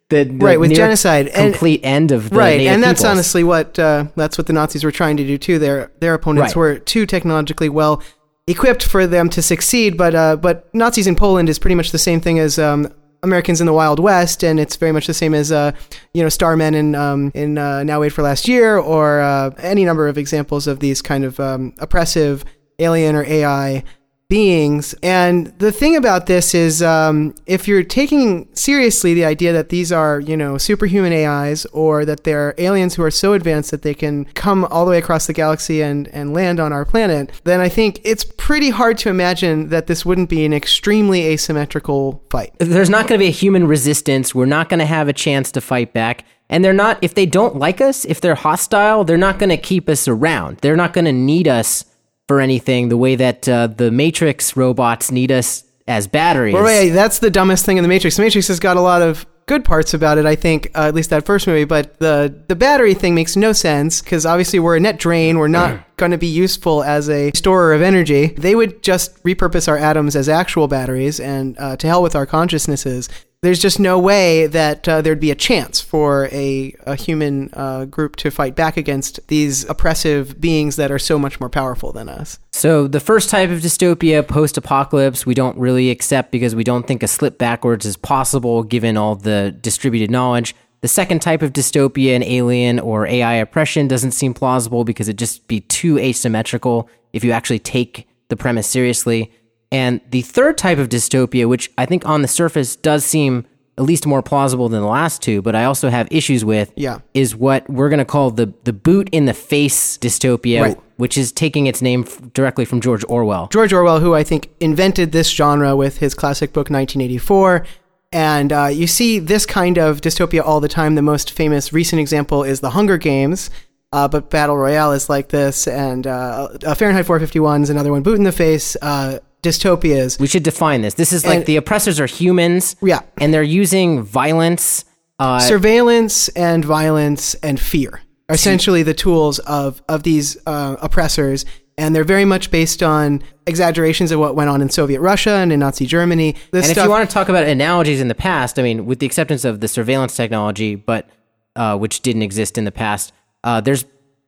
the, 0.09 0.25
the 0.25 0.35
Right, 0.35 0.59
with 0.59 0.73
genocide. 0.75 1.27
And- 1.29 1.53
complete 1.53 1.79
end 1.85 2.11
of 2.11 2.31
the 2.31 2.35
right, 2.35 2.59
and 2.61 2.83
that's 2.83 2.99
peoples. 3.01 3.11
honestly 3.13 3.43
what 3.45 3.79
uh, 3.79 4.05
that's 4.17 4.37
what 4.37 4.47
the 4.47 4.53
Nazis 4.53 4.83
were 4.83 4.91
trying 4.91 5.15
to 5.17 5.25
do 5.25 5.37
too. 5.37 5.57
Their 5.57 5.89
their 6.01 6.13
opponents 6.15 6.49
Right. 6.55 6.59
were 6.59 6.79
too 6.79 7.05
technologically 7.05 7.69
well 7.69 8.01
equipped 8.47 8.83
for 8.83 9.07
them 9.07 9.29
to 9.29 9.41
succeed, 9.41 9.95
but 9.95 10.13
uh, 10.15 10.35
but 10.35 10.67
Nazis 10.73 11.07
in 11.07 11.15
Poland 11.15 11.47
is 11.47 11.57
pretty 11.59 11.75
much 11.75 11.91
the 11.91 11.97
same 11.97 12.19
thing 12.19 12.39
as 12.39 12.59
um, 12.59 12.91
Americans 13.23 13.61
in 13.61 13.67
the 13.67 13.73
Wild 13.73 13.99
West, 13.99 14.43
and 14.43 14.59
it's 14.59 14.75
very 14.75 14.91
much 14.91 15.07
the 15.07 15.13
same 15.13 15.33
as 15.33 15.51
uh, 15.51 15.71
you 16.13 16.21
know 16.21 16.27
Starmen 16.27 16.73
in 16.73 16.95
um, 16.95 17.31
in 17.33 17.57
uh, 17.57 17.83
Now 17.83 18.01
Wait 18.01 18.11
for 18.11 18.21
Last 18.21 18.47
Year, 18.47 18.77
or 18.77 19.21
uh, 19.21 19.51
any 19.59 19.85
number 19.85 20.07
of 20.07 20.17
examples 20.17 20.67
of 20.67 20.79
these 20.79 21.01
kind 21.01 21.23
of 21.23 21.39
um, 21.39 21.73
oppressive 21.79 22.43
alien 22.79 23.15
or 23.15 23.23
AI 23.23 23.83
beings. 24.31 24.95
And 25.03 25.47
the 25.59 25.73
thing 25.73 25.97
about 25.97 26.27
this 26.27 26.55
is, 26.55 26.81
um, 26.81 27.35
if 27.47 27.67
you're 27.67 27.83
taking 27.83 28.47
seriously 28.55 29.13
the 29.13 29.25
idea 29.25 29.51
that 29.51 29.67
these 29.67 29.91
are, 29.91 30.21
you 30.21 30.37
know, 30.37 30.57
superhuman 30.57 31.11
AIs 31.11 31.65
or 31.73 32.05
that 32.05 32.23
they're 32.23 32.55
aliens 32.57 32.95
who 32.95 33.03
are 33.03 33.11
so 33.11 33.33
advanced 33.33 33.71
that 33.71 33.81
they 33.81 33.93
can 33.93 34.23
come 34.33 34.63
all 34.63 34.85
the 34.85 34.91
way 34.91 34.97
across 34.97 35.27
the 35.27 35.33
galaxy 35.33 35.81
and, 35.81 36.07
and 36.13 36.33
land 36.33 36.61
on 36.61 36.71
our 36.71 36.85
planet, 36.85 37.41
then 37.43 37.59
I 37.59 37.67
think 37.67 37.99
it's 38.05 38.23
pretty 38.23 38.69
hard 38.69 38.97
to 38.99 39.09
imagine 39.09 39.67
that 39.67 39.87
this 39.87 40.05
wouldn't 40.05 40.29
be 40.29 40.45
an 40.45 40.53
extremely 40.53 41.25
asymmetrical 41.25 42.23
fight. 42.29 42.53
there's 42.59 42.89
not 42.89 43.09
going 43.09 43.19
to 43.19 43.23
be 43.23 43.27
a 43.27 43.31
human 43.31 43.67
resistance. 43.67 44.33
We're 44.33 44.45
not 44.45 44.69
going 44.69 44.79
to 44.79 44.85
have 44.85 45.09
a 45.09 45.13
chance 45.13 45.51
to 45.51 45.59
fight 45.59 45.91
back. 45.91 46.23
And 46.49 46.63
they're 46.63 46.71
not, 46.71 46.99
if 47.01 47.15
they 47.15 47.25
don't 47.25 47.57
like 47.57 47.81
us, 47.81 48.05
if 48.05 48.21
they're 48.21 48.35
hostile, 48.35 49.03
they're 49.03 49.17
not 49.17 49.39
going 49.39 49.49
to 49.49 49.57
keep 49.57 49.89
us 49.89 50.07
around. 50.07 50.59
They're 50.59 50.77
not 50.77 50.93
going 50.93 51.05
to 51.05 51.11
need 51.11 51.49
us 51.49 51.83
for 52.31 52.39
anything 52.39 52.87
the 52.87 52.95
way 52.95 53.15
that 53.17 53.49
uh, 53.49 53.67
the 53.67 53.91
Matrix 53.91 54.55
robots 54.55 55.11
need 55.11 55.33
us 55.33 55.65
as 55.85 56.07
batteries. 56.07 56.53
Well, 56.53 56.63
wait, 56.63 56.91
that's 56.91 57.19
the 57.19 57.29
dumbest 57.29 57.65
thing 57.65 57.75
in 57.75 57.83
the 57.83 57.89
Matrix. 57.89 58.15
The 58.15 58.21
Matrix 58.21 58.47
has 58.47 58.57
got 58.57 58.77
a 58.77 58.81
lot 58.81 59.01
of 59.01 59.25
good 59.47 59.65
parts 59.65 59.93
about 59.93 60.17
it, 60.17 60.25
I 60.25 60.37
think, 60.37 60.71
uh, 60.73 60.83
at 60.83 60.95
least 60.95 61.09
that 61.09 61.25
first 61.25 61.45
movie. 61.45 61.65
But 61.65 61.99
the 61.99 62.33
the 62.47 62.55
battery 62.55 62.93
thing 62.93 63.15
makes 63.15 63.35
no 63.35 63.51
sense 63.51 64.01
because 64.01 64.25
obviously 64.25 64.59
we're 64.59 64.77
a 64.77 64.79
net 64.79 64.97
drain. 64.97 65.39
We're 65.39 65.49
not 65.49 65.77
going 65.97 66.11
to 66.11 66.17
be 66.17 66.27
useful 66.27 66.83
as 66.83 67.09
a 67.09 67.31
storer 67.35 67.73
of 67.73 67.81
energy. 67.81 68.27
They 68.27 68.55
would 68.55 68.81
just 68.81 69.21
repurpose 69.25 69.67
our 69.67 69.77
atoms 69.77 70.15
as 70.15 70.29
actual 70.29 70.69
batteries, 70.69 71.19
and 71.19 71.59
uh, 71.59 71.75
to 71.75 71.85
hell 71.87 72.01
with 72.01 72.15
our 72.15 72.25
consciousnesses. 72.25 73.09
There's 73.43 73.57
just 73.57 73.79
no 73.79 73.97
way 73.97 74.45
that 74.45 74.87
uh, 74.87 75.01
there'd 75.01 75.19
be 75.19 75.31
a 75.31 75.35
chance 75.35 75.81
for 75.81 76.29
a, 76.31 76.75
a 76.85 76.95
human 76.95 77.49
uh, 77.53 77.85
group 77.85 78.15
to 78.17 78.29
fight 78.29 78.55
back 78.55 78.77
against 78.77 79.19
these 79.29 79.67
oppressive 79.67 80.39
beings 80.39 80.75
that 80.75 80.91
are 80.91 80.99
so 80.99 81.17
much 81.17 81.39
more 81.39 81.49
powerful 81.49 81.91
than 81.91 82.07
us. 82.07 82.37
So 82.51 82.87
the 82.87 82.99
first 82.99 83.31
type 83.31 83.49
of 83.49 83.61
dystopia, 83.61 84.27
post-apocalypse, 84.27 85.25
we 85.25 85.33
don't 85.33 85.57
really 85.57 85.89
accept 85.89 86.31
because 86.31 86.53
we 86.53 86.63
don't 86.63 86.85
think 86.85 87.01
a 87.01 87.07
slip 87.07 87.39
backwards 87.39 87.83
is 87.83 87.97
possible 87.97 88.61
given 88.61 88.95
all 88.95 89.15
the 89.15 89.57
distributed 89.59 90.11
knowledge. 90.11 90.55
The 90.81 90.87
second 90.87 91.23
type 91.23 91.41
of 91.41 91.51
dystopia, 91.51 92.15
an 92.15 92.21
alien 92.21 92.79
or 92.79 93.07
AI 93.07 93.33
oppression, 93.33 93.87
doesn't 93.87 94.11
seem 94.11 94.35
plausible 94.35 94.83
because 94.83 95.07
it'd 95.07 95.17
just 95.17 95.47
be 95.47 95.61
too 95.61 95.97
asymmetrical 95.97 96.87
if 97.11 97.23
you 97.23 97.31
actually 97.31 97.59
take 97.59 98.07
the 98.27 98.37
premise 98.37 98.67
seriously. 98.67 99.31
And 99.71 100.01
the 100.09 100.21
third 100.21 100.57
type 100.57 100.77
of 100.77 100.89
dystopia, 100.89 101.47
which 101.47 101.71
I 101.77 101.85
think 101.85 102.05
on 102.05 102.21
the 102.21 102.27
surface 102.27 102.75
does 102.75 103.05
seem 103.05 103.45
at 103.77 103.85
least 103.85 104.05
more 104.05 104.21
plausible 104.21 104.67
than 104.67 104.81
the 104.81 104.87
last 104.87 105.21
two, 105.21 105.41
but 105.41 105.55
I 105.55 105.63
also 105.63 105.89
have 105.89 106.07
issues 106.11 106.43
with, 106.43 106.71
Yeah. 106.75 106.99
is 107.13 107.35
what 107.37 107.67
we're 107.69 107.87
going 107.89 107.99
to 107.99 108.05
call 108.05 108.29
the 108.31 108.53
the 108.65 108.73
boot 108.73 109.07
in 109.13 109.25
the 109.25 109.33
face 109.33 109.97
dystopia, 109.97 110.61
Right. 110.61 110.79
which 110.97 111.17
is 111.17 111.31
taking 111.31 111.67
its 111.67 111.81
name 111.81 112.03
f- 112.05 112.19
directly 112.33 112.65
from 112.65 112.81
George 112.81 113.05
Orwell. 113.07 113.47
George 113.51 113.71
Orwell, 113.71 114.01
who 114.01 114.13
I 114.13 114.23
think 114.23 114.49
invented 114.59 115.13
this 115.13 115.29
genre 115.29 115.75
with 115.75 115.97
his 115.99 116.13
classic 116.13 116.51
book 116.51 116.69
1984. 116.69 117.65
And 118.11 118.51
uh, 118.51 118.65
you 118.65 118.87
see 118.87 119.19
this 119.19 119.45
kind 119.45 119.77
of 119.77 120.01
dystopia 120.01 120.41
all 120.45 120.59
the 120.59 120.67
time. 120.67 120.95
The 120.95 121.01
most 121.01 121.31
famous 121.31 121.71
recent 121.71 122.01
example 122.01 122.43
is 122.43 122.59
The 122.59 122.71
Hunger 122.71 122.97
Games, 122.97 123.49
uh, 123.93 124.09
but 124.09 124.29
Battle 124.29 124.57
Royale 124.57 124.91
is 124.91 125.09
like 125.09 125.29
this. 125.29 125.65
And 125.65 126.05
uh, 126.05 126.49
Fahrenheit 126.75 127.05
451 127.05 127.63
is 127.63 127.69
another 127.69 127.89
one. 127.89 128.03
Boot 128.03 128.17
in 128.17 128.25
the 128.25 128.33
face 128.33 128.75
uh, 128.81 129.19
dystopias. 129.41 130.19
We 130.19 130.27
should 130.27 130.43
define 130.43 130.81
this. 130.81 130.93
This 130.95 131.11
is 131.13 131.25
like 131.25 131.37
And- 131.37 131.45
the 131.45 131.55
oppressors 131.57 131.99
are 131.99 132.05
humans, 132.05 132.75
Yeah. 132.81 133.01
and 133.19 133.33
they're 133.33 133.43
using 133.43 134.03
violence. 134.03 134.85
Uh, 135.19 135.39
Surveillance 135.39 136.29
and 136.29 136.65
violence 136.65 137.35
and 137.43 137.59
fear 137.59 138.01
are 138.29 138.35
essentially 138.35 138.81
the 138.83 138.93
tools 138.93 139.39
of, 139.39 139.83
of 139.87 140.03
these 140.03 140.37
uh, 140.47 140.75
oppressors. 140.81 141.45
And 141.77 141.95
they're 141.95 142.03
very 142.03 142.25
much 142.25 142.51
based 142.51 142.83
on 142.83 143.23
exaggerations 143.47 144.11
of 144.11 144.19
what 144.19 144.35
went 144.35 144.49
on 144.49 144.61
in 144.61 144.69
Soviet 144.69 144.99
Russia 145.01 145.31
and 145.31 145.51
in 145.53 145.59
Nazi 145.61 145.85
Germany. 145.85 146.35
This 146.51 146.67
and 146.69 146.77
if 146.77 146.83
you 146.83 146.89
want 146.89 147.09
to 147.09 147.13
talk 147.13 147.29
about 147.29 147.45
analogies 147.45 148.01
in 148.01 148.07
the 148.07 148.15
past, 148.15 148.59
I 148.59 148.63
mean, 148.63 148.85
with 148.85 148.99
the 148.99 149.05
acceptance 149.05 149.45
of 149.45 149.61
the 149.61 149.67
surveillance 149.67 150.15
technology, 150.15 150.75
but 150.75 151.09
uh, 151.55 151.77
which 151.77 152.01
didn't 152.01 152.21
exist 152.23 152.57
in 152.57 152.65
the 152.65 152.71
past, 152.71 153.13
uh, 153.43 153.61
there's 153.61 153.85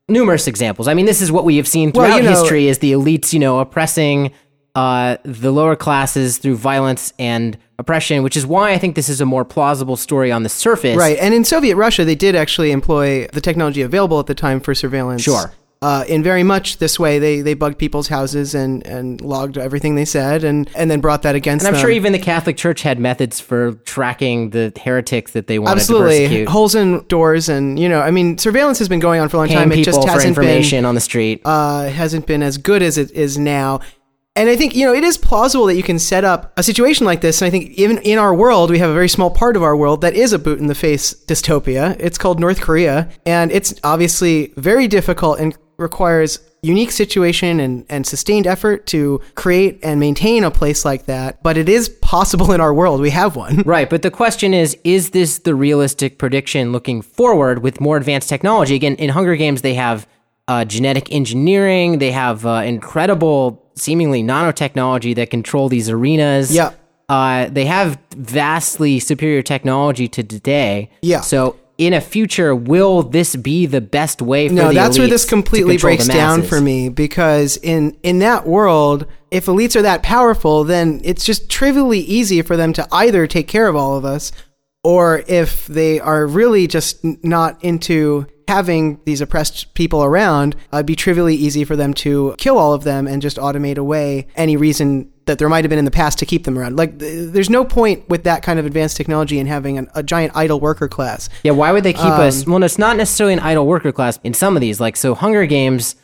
numerous 0.10 0.48
examples. 0.48 0.88
I 0.88 0.93
mean, 0.93 1.05
this 1.05 1.22
is 1.22 1.32
what 1.32 1.43
we 1.46 1.58
have 1.58 1.67
seen 1.67 1.91
Well, 1.93 2.05
throughout 2.05 2.24
you 2.24 2.29
know- 2.29 2.39
history: 2.39 2.67
is 2.67 2.79
the 2.79 2.93
elites, 2.93 3.34
you 3.34 3.39
know, 3.39 3.60
oppressing 3.60 4.32
uh, 4.75 5.18
the 5.24 5.51
lower 5.51 5.75
classes 5.75 6.38
through 6.38 6.56
violence 6.58 7.13
and 7.20 7.58
oppression, 7.77 8.24
which 8.24 8.36
is 8.36 8.46
why 8.46 8.72
I 8.72 8.77
think 8.77 8.96
this 8.96 9.10
is 9.10 9.22
a 9.22 9.25
more 9.25 9.46
plausible 9.46 9.96
story 9.98 10.32
on 10.32 10.44
the 10.44 10.50
surface. 10.50 10.98
Right, 10.98 11.18
and 11.20 11.34
in 11.34 11.46
Soviet 11.46 11.75
Russia, 11.75 12.06
they 12.06 12.15
did 12.15 12.36
actually 12.36 12.72
employ 12.72 13.27
the 13.34 13.42
technology 13.42 13.82
available 13.82 14.20
at 14.20 14.25
the 14.25 14.36
time 14.36 14.60
for 14.60 14.74
surveillance. 14.74 15.22
Sure. 15.22 15.53
Uh, 15.84 16.06
in 16.08 16.24
very 16.24 16.44
much 16.44 16.77
this 16.77 16.98
way, 16.98 17.20
they 17.20 17.42
they 17.42 17.53
bugged 17.53 17.77
people's 17.77 18.08
houses 18.08 18.56
and, 18.56 18.88
and 18.88 19.20
logged 19.20 19.58
everything 19.58 19.96
they 19.96 20.06
said, 20.06 20.46
and, 20.46 20.70
and 20.75 20.89
then 20.89 21.01
brought 21.01 21.24
that 21.24 21.36
against 21.36 21.63
them. 21.63 21.68
And 21.68 21.75
I'm 21.75 21.82
them. 21.82 21.89
sure 21.89 21.92
even 21.92 22.13
the 22.13 22.20
Catholic 22.20 22.56
Church 22.56 22.84
had 22.84 23.00
methods 23.00 23.42
for 23.42 23.74
tracking 23.84 24.51
the 24.51 24.72
heretics 24.82 25.34
that 25.34 25.48
they 25.48 25.60
wanted 25.60 25.75
to 25.75 25.82
Absolutely, 25.82 26.20
persecute. 26.20 26.48
holes 26.48 26.74
in 26.74 27.03
doors, 27.10 27.50
and 27.50 27.77
you 27.77 27.89
know, 27.89 28.00
I 28.00 28.12
mean, 28.12 28.38
surveillance 28.38 28.80
has 28.80 28.88
been 28.88 29.01
going 29.01 29.20
on 29.20 29.27
for 29.27 29.36
a 29.36 29.39
long 29.42 29.50
Paying 29.50 29.60
time. 29.60 29.72
It 29.74 29.75
people 29.75 29.92
just 29.92 30.08
hasn't 30.08 30.36
been 30.38 30.46
information 30.46 30.86
on 30.86 30.96
the 30.96 31.01
street. 31.01 31.42
uh, 31.44 31.89
hasn't 31.89 32.27
been 32.27 32.42
as 32.44 32.58
good 32.58 32.82
as 32.82 32.98
it 32.98 33.12
is 33.12 33.38
now. 33.38 33.82
And 34.36 34.50
I 34.50 34.56
think, 34.56 34.75
you 34.75 34.86
know, 34.86 34.96
it 34.96 35.04
is 35.04 35.16
plausible 35.16 35.68
that 35.68 35.75
you 35.75 35.84
can 35.84 36.00
set 36.00 36.24
up 36.24 36.54
a 36.58 36.63
situation 36.63 37.06
like 37.06 37.22
this. 37.22 37.42
And 37.42 37.48
I 37.48 37.52
think 37.52 37.70
even 37.72 38.00
in 38.00 38.18
our 38.18 38.34
world, 38.34 38.72
we 38.72 38.80
have 38.80 38.90
a 38.90 38.94
very 38.94 39.10
small 39.10 39.30
part 39.30 39.56
of 39.56 39.62
our 39.62 39.78
world 39.78 40.02
that 40.02 40.16
is 40.16 40.34
a 40.34 40.40
boot 40.40 40.58
in 40.58 40.66
the 40.66 40.75
face 40.75 41.13
dystopia. 41.13 41.96
It's 42.00 42.18
called 42.18 42.40
North 42.40 42.60
Korea. 42.60 43.10
And 43.28 43.52
it's 43.52 43.75
obviously 43.84 44.52
very 44.58 44.88
difficult 44.88 45.40
and 45.40 45.56
requires 45.78 46.40
unique 46.63 46.90
situation 46.90 47.60
and, 47.60 47.86
and 47.90 48.08
sustained 48.08 48.48
effort 48.48 48.88
to 48.88 49.22
create 49.36 49.80
and 49.84 50.00
maintain 50.00 50.44
a 50.44 50.50
place 50.50 50.84
like 50.84 51.06
that. 51.06 51.44
But 51.44 51.58
it 51.58 51.70
is 51.70 51.90
possible 51.90 52.54
in 52.54 52.62
our 52.62 52.74
world. 52.74 53.02
We 53.02 53.12
have 53.12 53.36
one. 53.36 53.62
Right, 53.74 53.90
but 53.90 54.02
the 54.02 54.12
question 54.12 54.54
is 54.54 54.78
is 54.84 55.12
this 55.12 55.40
the 55.40 55.56
realistic 55.56 56.18
prediction 56.18 56.72
looking 56.72 57.02
forward 57.02 57.60
with 57.60 57.80
more 57.80 57.98
advanced 57.98 58.30
technology? 58.30 58.75
Again, 58.75 58.96
in 58.96 59.10
Hunger 59.10 59.36
Games, 59.36 59.62
they 59.62 59.74
have 59.75 60.08
uh, 60.48 60.66
genetic 60.66 61.12
engineering, 61.12 62.00
they 62.00 62.12
have 62.12 62.46
uh, 62.46 62.62
incredible, 62.66 63.62
seemingly 63.75 64.24
nanotechnology 64.24 65.15
that 65.15 65.30
control 65.30 65.70
these 65.70 65.89
arenas. 65.89 66.53
Yeah. 66.53 66.74
Uh, 67.10 67.48
they 67.50 67.65
have 67.65 68.00
vastly 68.15 69.00
superior 69.00 69.42
technology 69.42 70.08
to 70.08 70.24
today. 70.24 70.89
Yeah. 71.01 71.22
So 71.22 71.58
in 71.77 71.94
a 71.94 72.01
future, 72.01 72.56
will 72.56 73.03
this 73.03 73.36
be 73.36 73.65
the 73.65 73.82
best 73.82 74.22
way 74.22 74.48
for 74.48 74.56
the 74.56 74.62
no, 74.62 74.68
the 74.70 74.75
that's 74.75 74.98
where 74.98 75.08
this 75.08 75.25
completely 75.25 75.77
breaks 75.77 76.08
down 76.08 76.44
for 76.44 76.62
me 76.62 76.89
because 76.89 77.58
in 77.58 77.98
in 78.03 78.20
that 78.20 78.48
world, 78.48 79.06
if 79.32 79.48
elites 79.48 79.75
are 79.75 79.82
that 79.82 80.03
powerful, 80.03 80.63
then 80.63 81.01
it's 81.03 81.25
just 81.25 81.50
trivially 81.50 82.00
easy 82.00 82.42
for 82.42 82.56
them 82.56 82.74
to 82.74 82.88
either 82.92 83.25
take 83.27 83.48
care 83.48 83.68
of 83.68 83.75
all 83.75 83.98
of 83.98 84.06
us, 84.06 84.32
or 84.84 85.24
if 85.27 85.65
they 85.65 86.00
are 86.00 86.27
really 86.27 86.68
just 86.68 87.03
not 87.24 87.62
into 87.63 88.27
having 88.48 89.00
these 89.06 89.22
oppressed 89.22 89.74
people 89.74 90.04
around, 90.04 90.56
uh, 90.74 90.78
it'd 90.78 90.86
be 90.86 90.96
trivially 90.96 91.36
easy 91.36 91.64
for 91.64 91.76
them 91.76 91.94
to 91.96 92.36
kill 92.38 92.58
all 92.58 92.74
of 92.74 92.84
them 92.84 93.08
and 93.08 93.22
just 93.22 93.38
automate 93.38 93.78
away 93.78 94.28
any 94.36 94.58
reason 94.58 95.10
that 95.26 95.40
there 95.40 95.48
might 95.48 95.64
have 95.64 95.70
been 95.70 95.80
in 95.80 95.86
the 95.86 95.92
past 95.92 96.20
to 96.20 96.26
keep 96.26 96.44
them 96.44 96.58
around. 96.60 96.76
Like, 96.76 97.00
th- 97.00 97.32
there's 97.32 97.50
no 97.50 97.64
point 97.64 98.08
with 98.10 98.24
that 98.26 98.44
kind 98.44 98.60
of 98.60 98.66
advanced 98.66 98.98
technology 98.98 99.40
in 99.40 99.48
having 99.48 99.78
an, 99.78 99.90
a 99.96 100.04
giant 100.04 100.34
idle 100.36 100.60
worker 100.60 100.90
class. 100.90 101.30
Yeah, 101.44 101.52
why 101.54 101.72
would 101.72 101.84
they 101.86 101.94
keep 101.94 102.04
Um, 102.04 102.20
us? 102.20 102.46
Well, 102.46 102.62
it's 102.64 102.78
not 102.78 102.98
necessarily 102.98 103.34
an 103.34 103.40
idle 103.40 103.66
worker 103.66 103.92
class 103.94 104.20
in 104.26 104.34
some 104.34 104.58
of 104.58 104.62
these. 104.62 104.82
Like, 104.82 104.98
so 104.98 105.16
Hunger 105.16 105.46
Games 105.46 105.96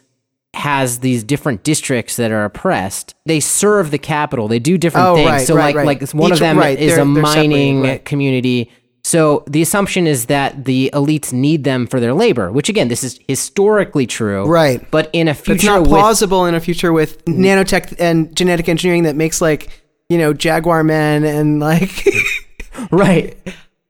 has 0.55 0.99
these 0.99 1.23
different 1.23 1.63
districts 1.63 2.15
that 2.15 2.31
are 2.31 2.43
oppressed. 2.45 3.13
They 3.25 3.39
serve 3.39 3.91
the 3.91 3.99
Capitol. 3.99 4.47
They 4.47 4.57
do 4.57 4.77
different 4.77 5.07
Oh, 5.07 5.15
things. 5.15 5.29
right, 5.29 5.45
so, 5.47 5.55
right, 5.55 5.75
like, 5.75 5.75
right. 5.75 6.01
like 6.01 6.09
one 6.11 6.31
of 6.31 6.39
them 6.39 6.57
is 6.59 6.77
they're- 6.79 6.93
a 6.93 6.95
they're 6.97 7.05
mining 7.05 7.99
community. 7.99 8.71
So 9.09 9.43
the 9.47 9.63
assumption 9.63 10.05
is 10.05 10.27
that 10.27 10.65
the 10.65 10.91
elites 10.93 11.33
need 11.33 11.63
them 11.63 11.87
for 11.87 11.99
their 11.99 12.13
labor, 12.13 12.51
which 12.51 12.69
again, 12.69 12.89
this 12.89 13.03
is 13.03 13.19
historically 13.27 14.05
true. 14.05 14.45
Right. 14.45 14.85
But 14.91 15.09
in 15.13 15.27
a 15.27 15.33
future, 15.33 15.55
It's 15.55 15.63
not 15.63 15.81
with 15.81 15.89
plausible 15.89 16.45
in 16.45 16.53
a 16.53 16.59
future 16.59 16.93
with 16.93 17.25
nanotech 17.25 17.95
and 17.97 18.35
genetic 18.35 18.69
engineering 18.69 19.03
that 19.03 19.15
makes 19.15 19.41
like 19.41 19.69
you 20.09 20.17
know 20.17 20.33
jaguar 20.33 20.83
men 20.83 21.23
and 21.23 21.59
like 21.59 22.07
right, 22.91 23.37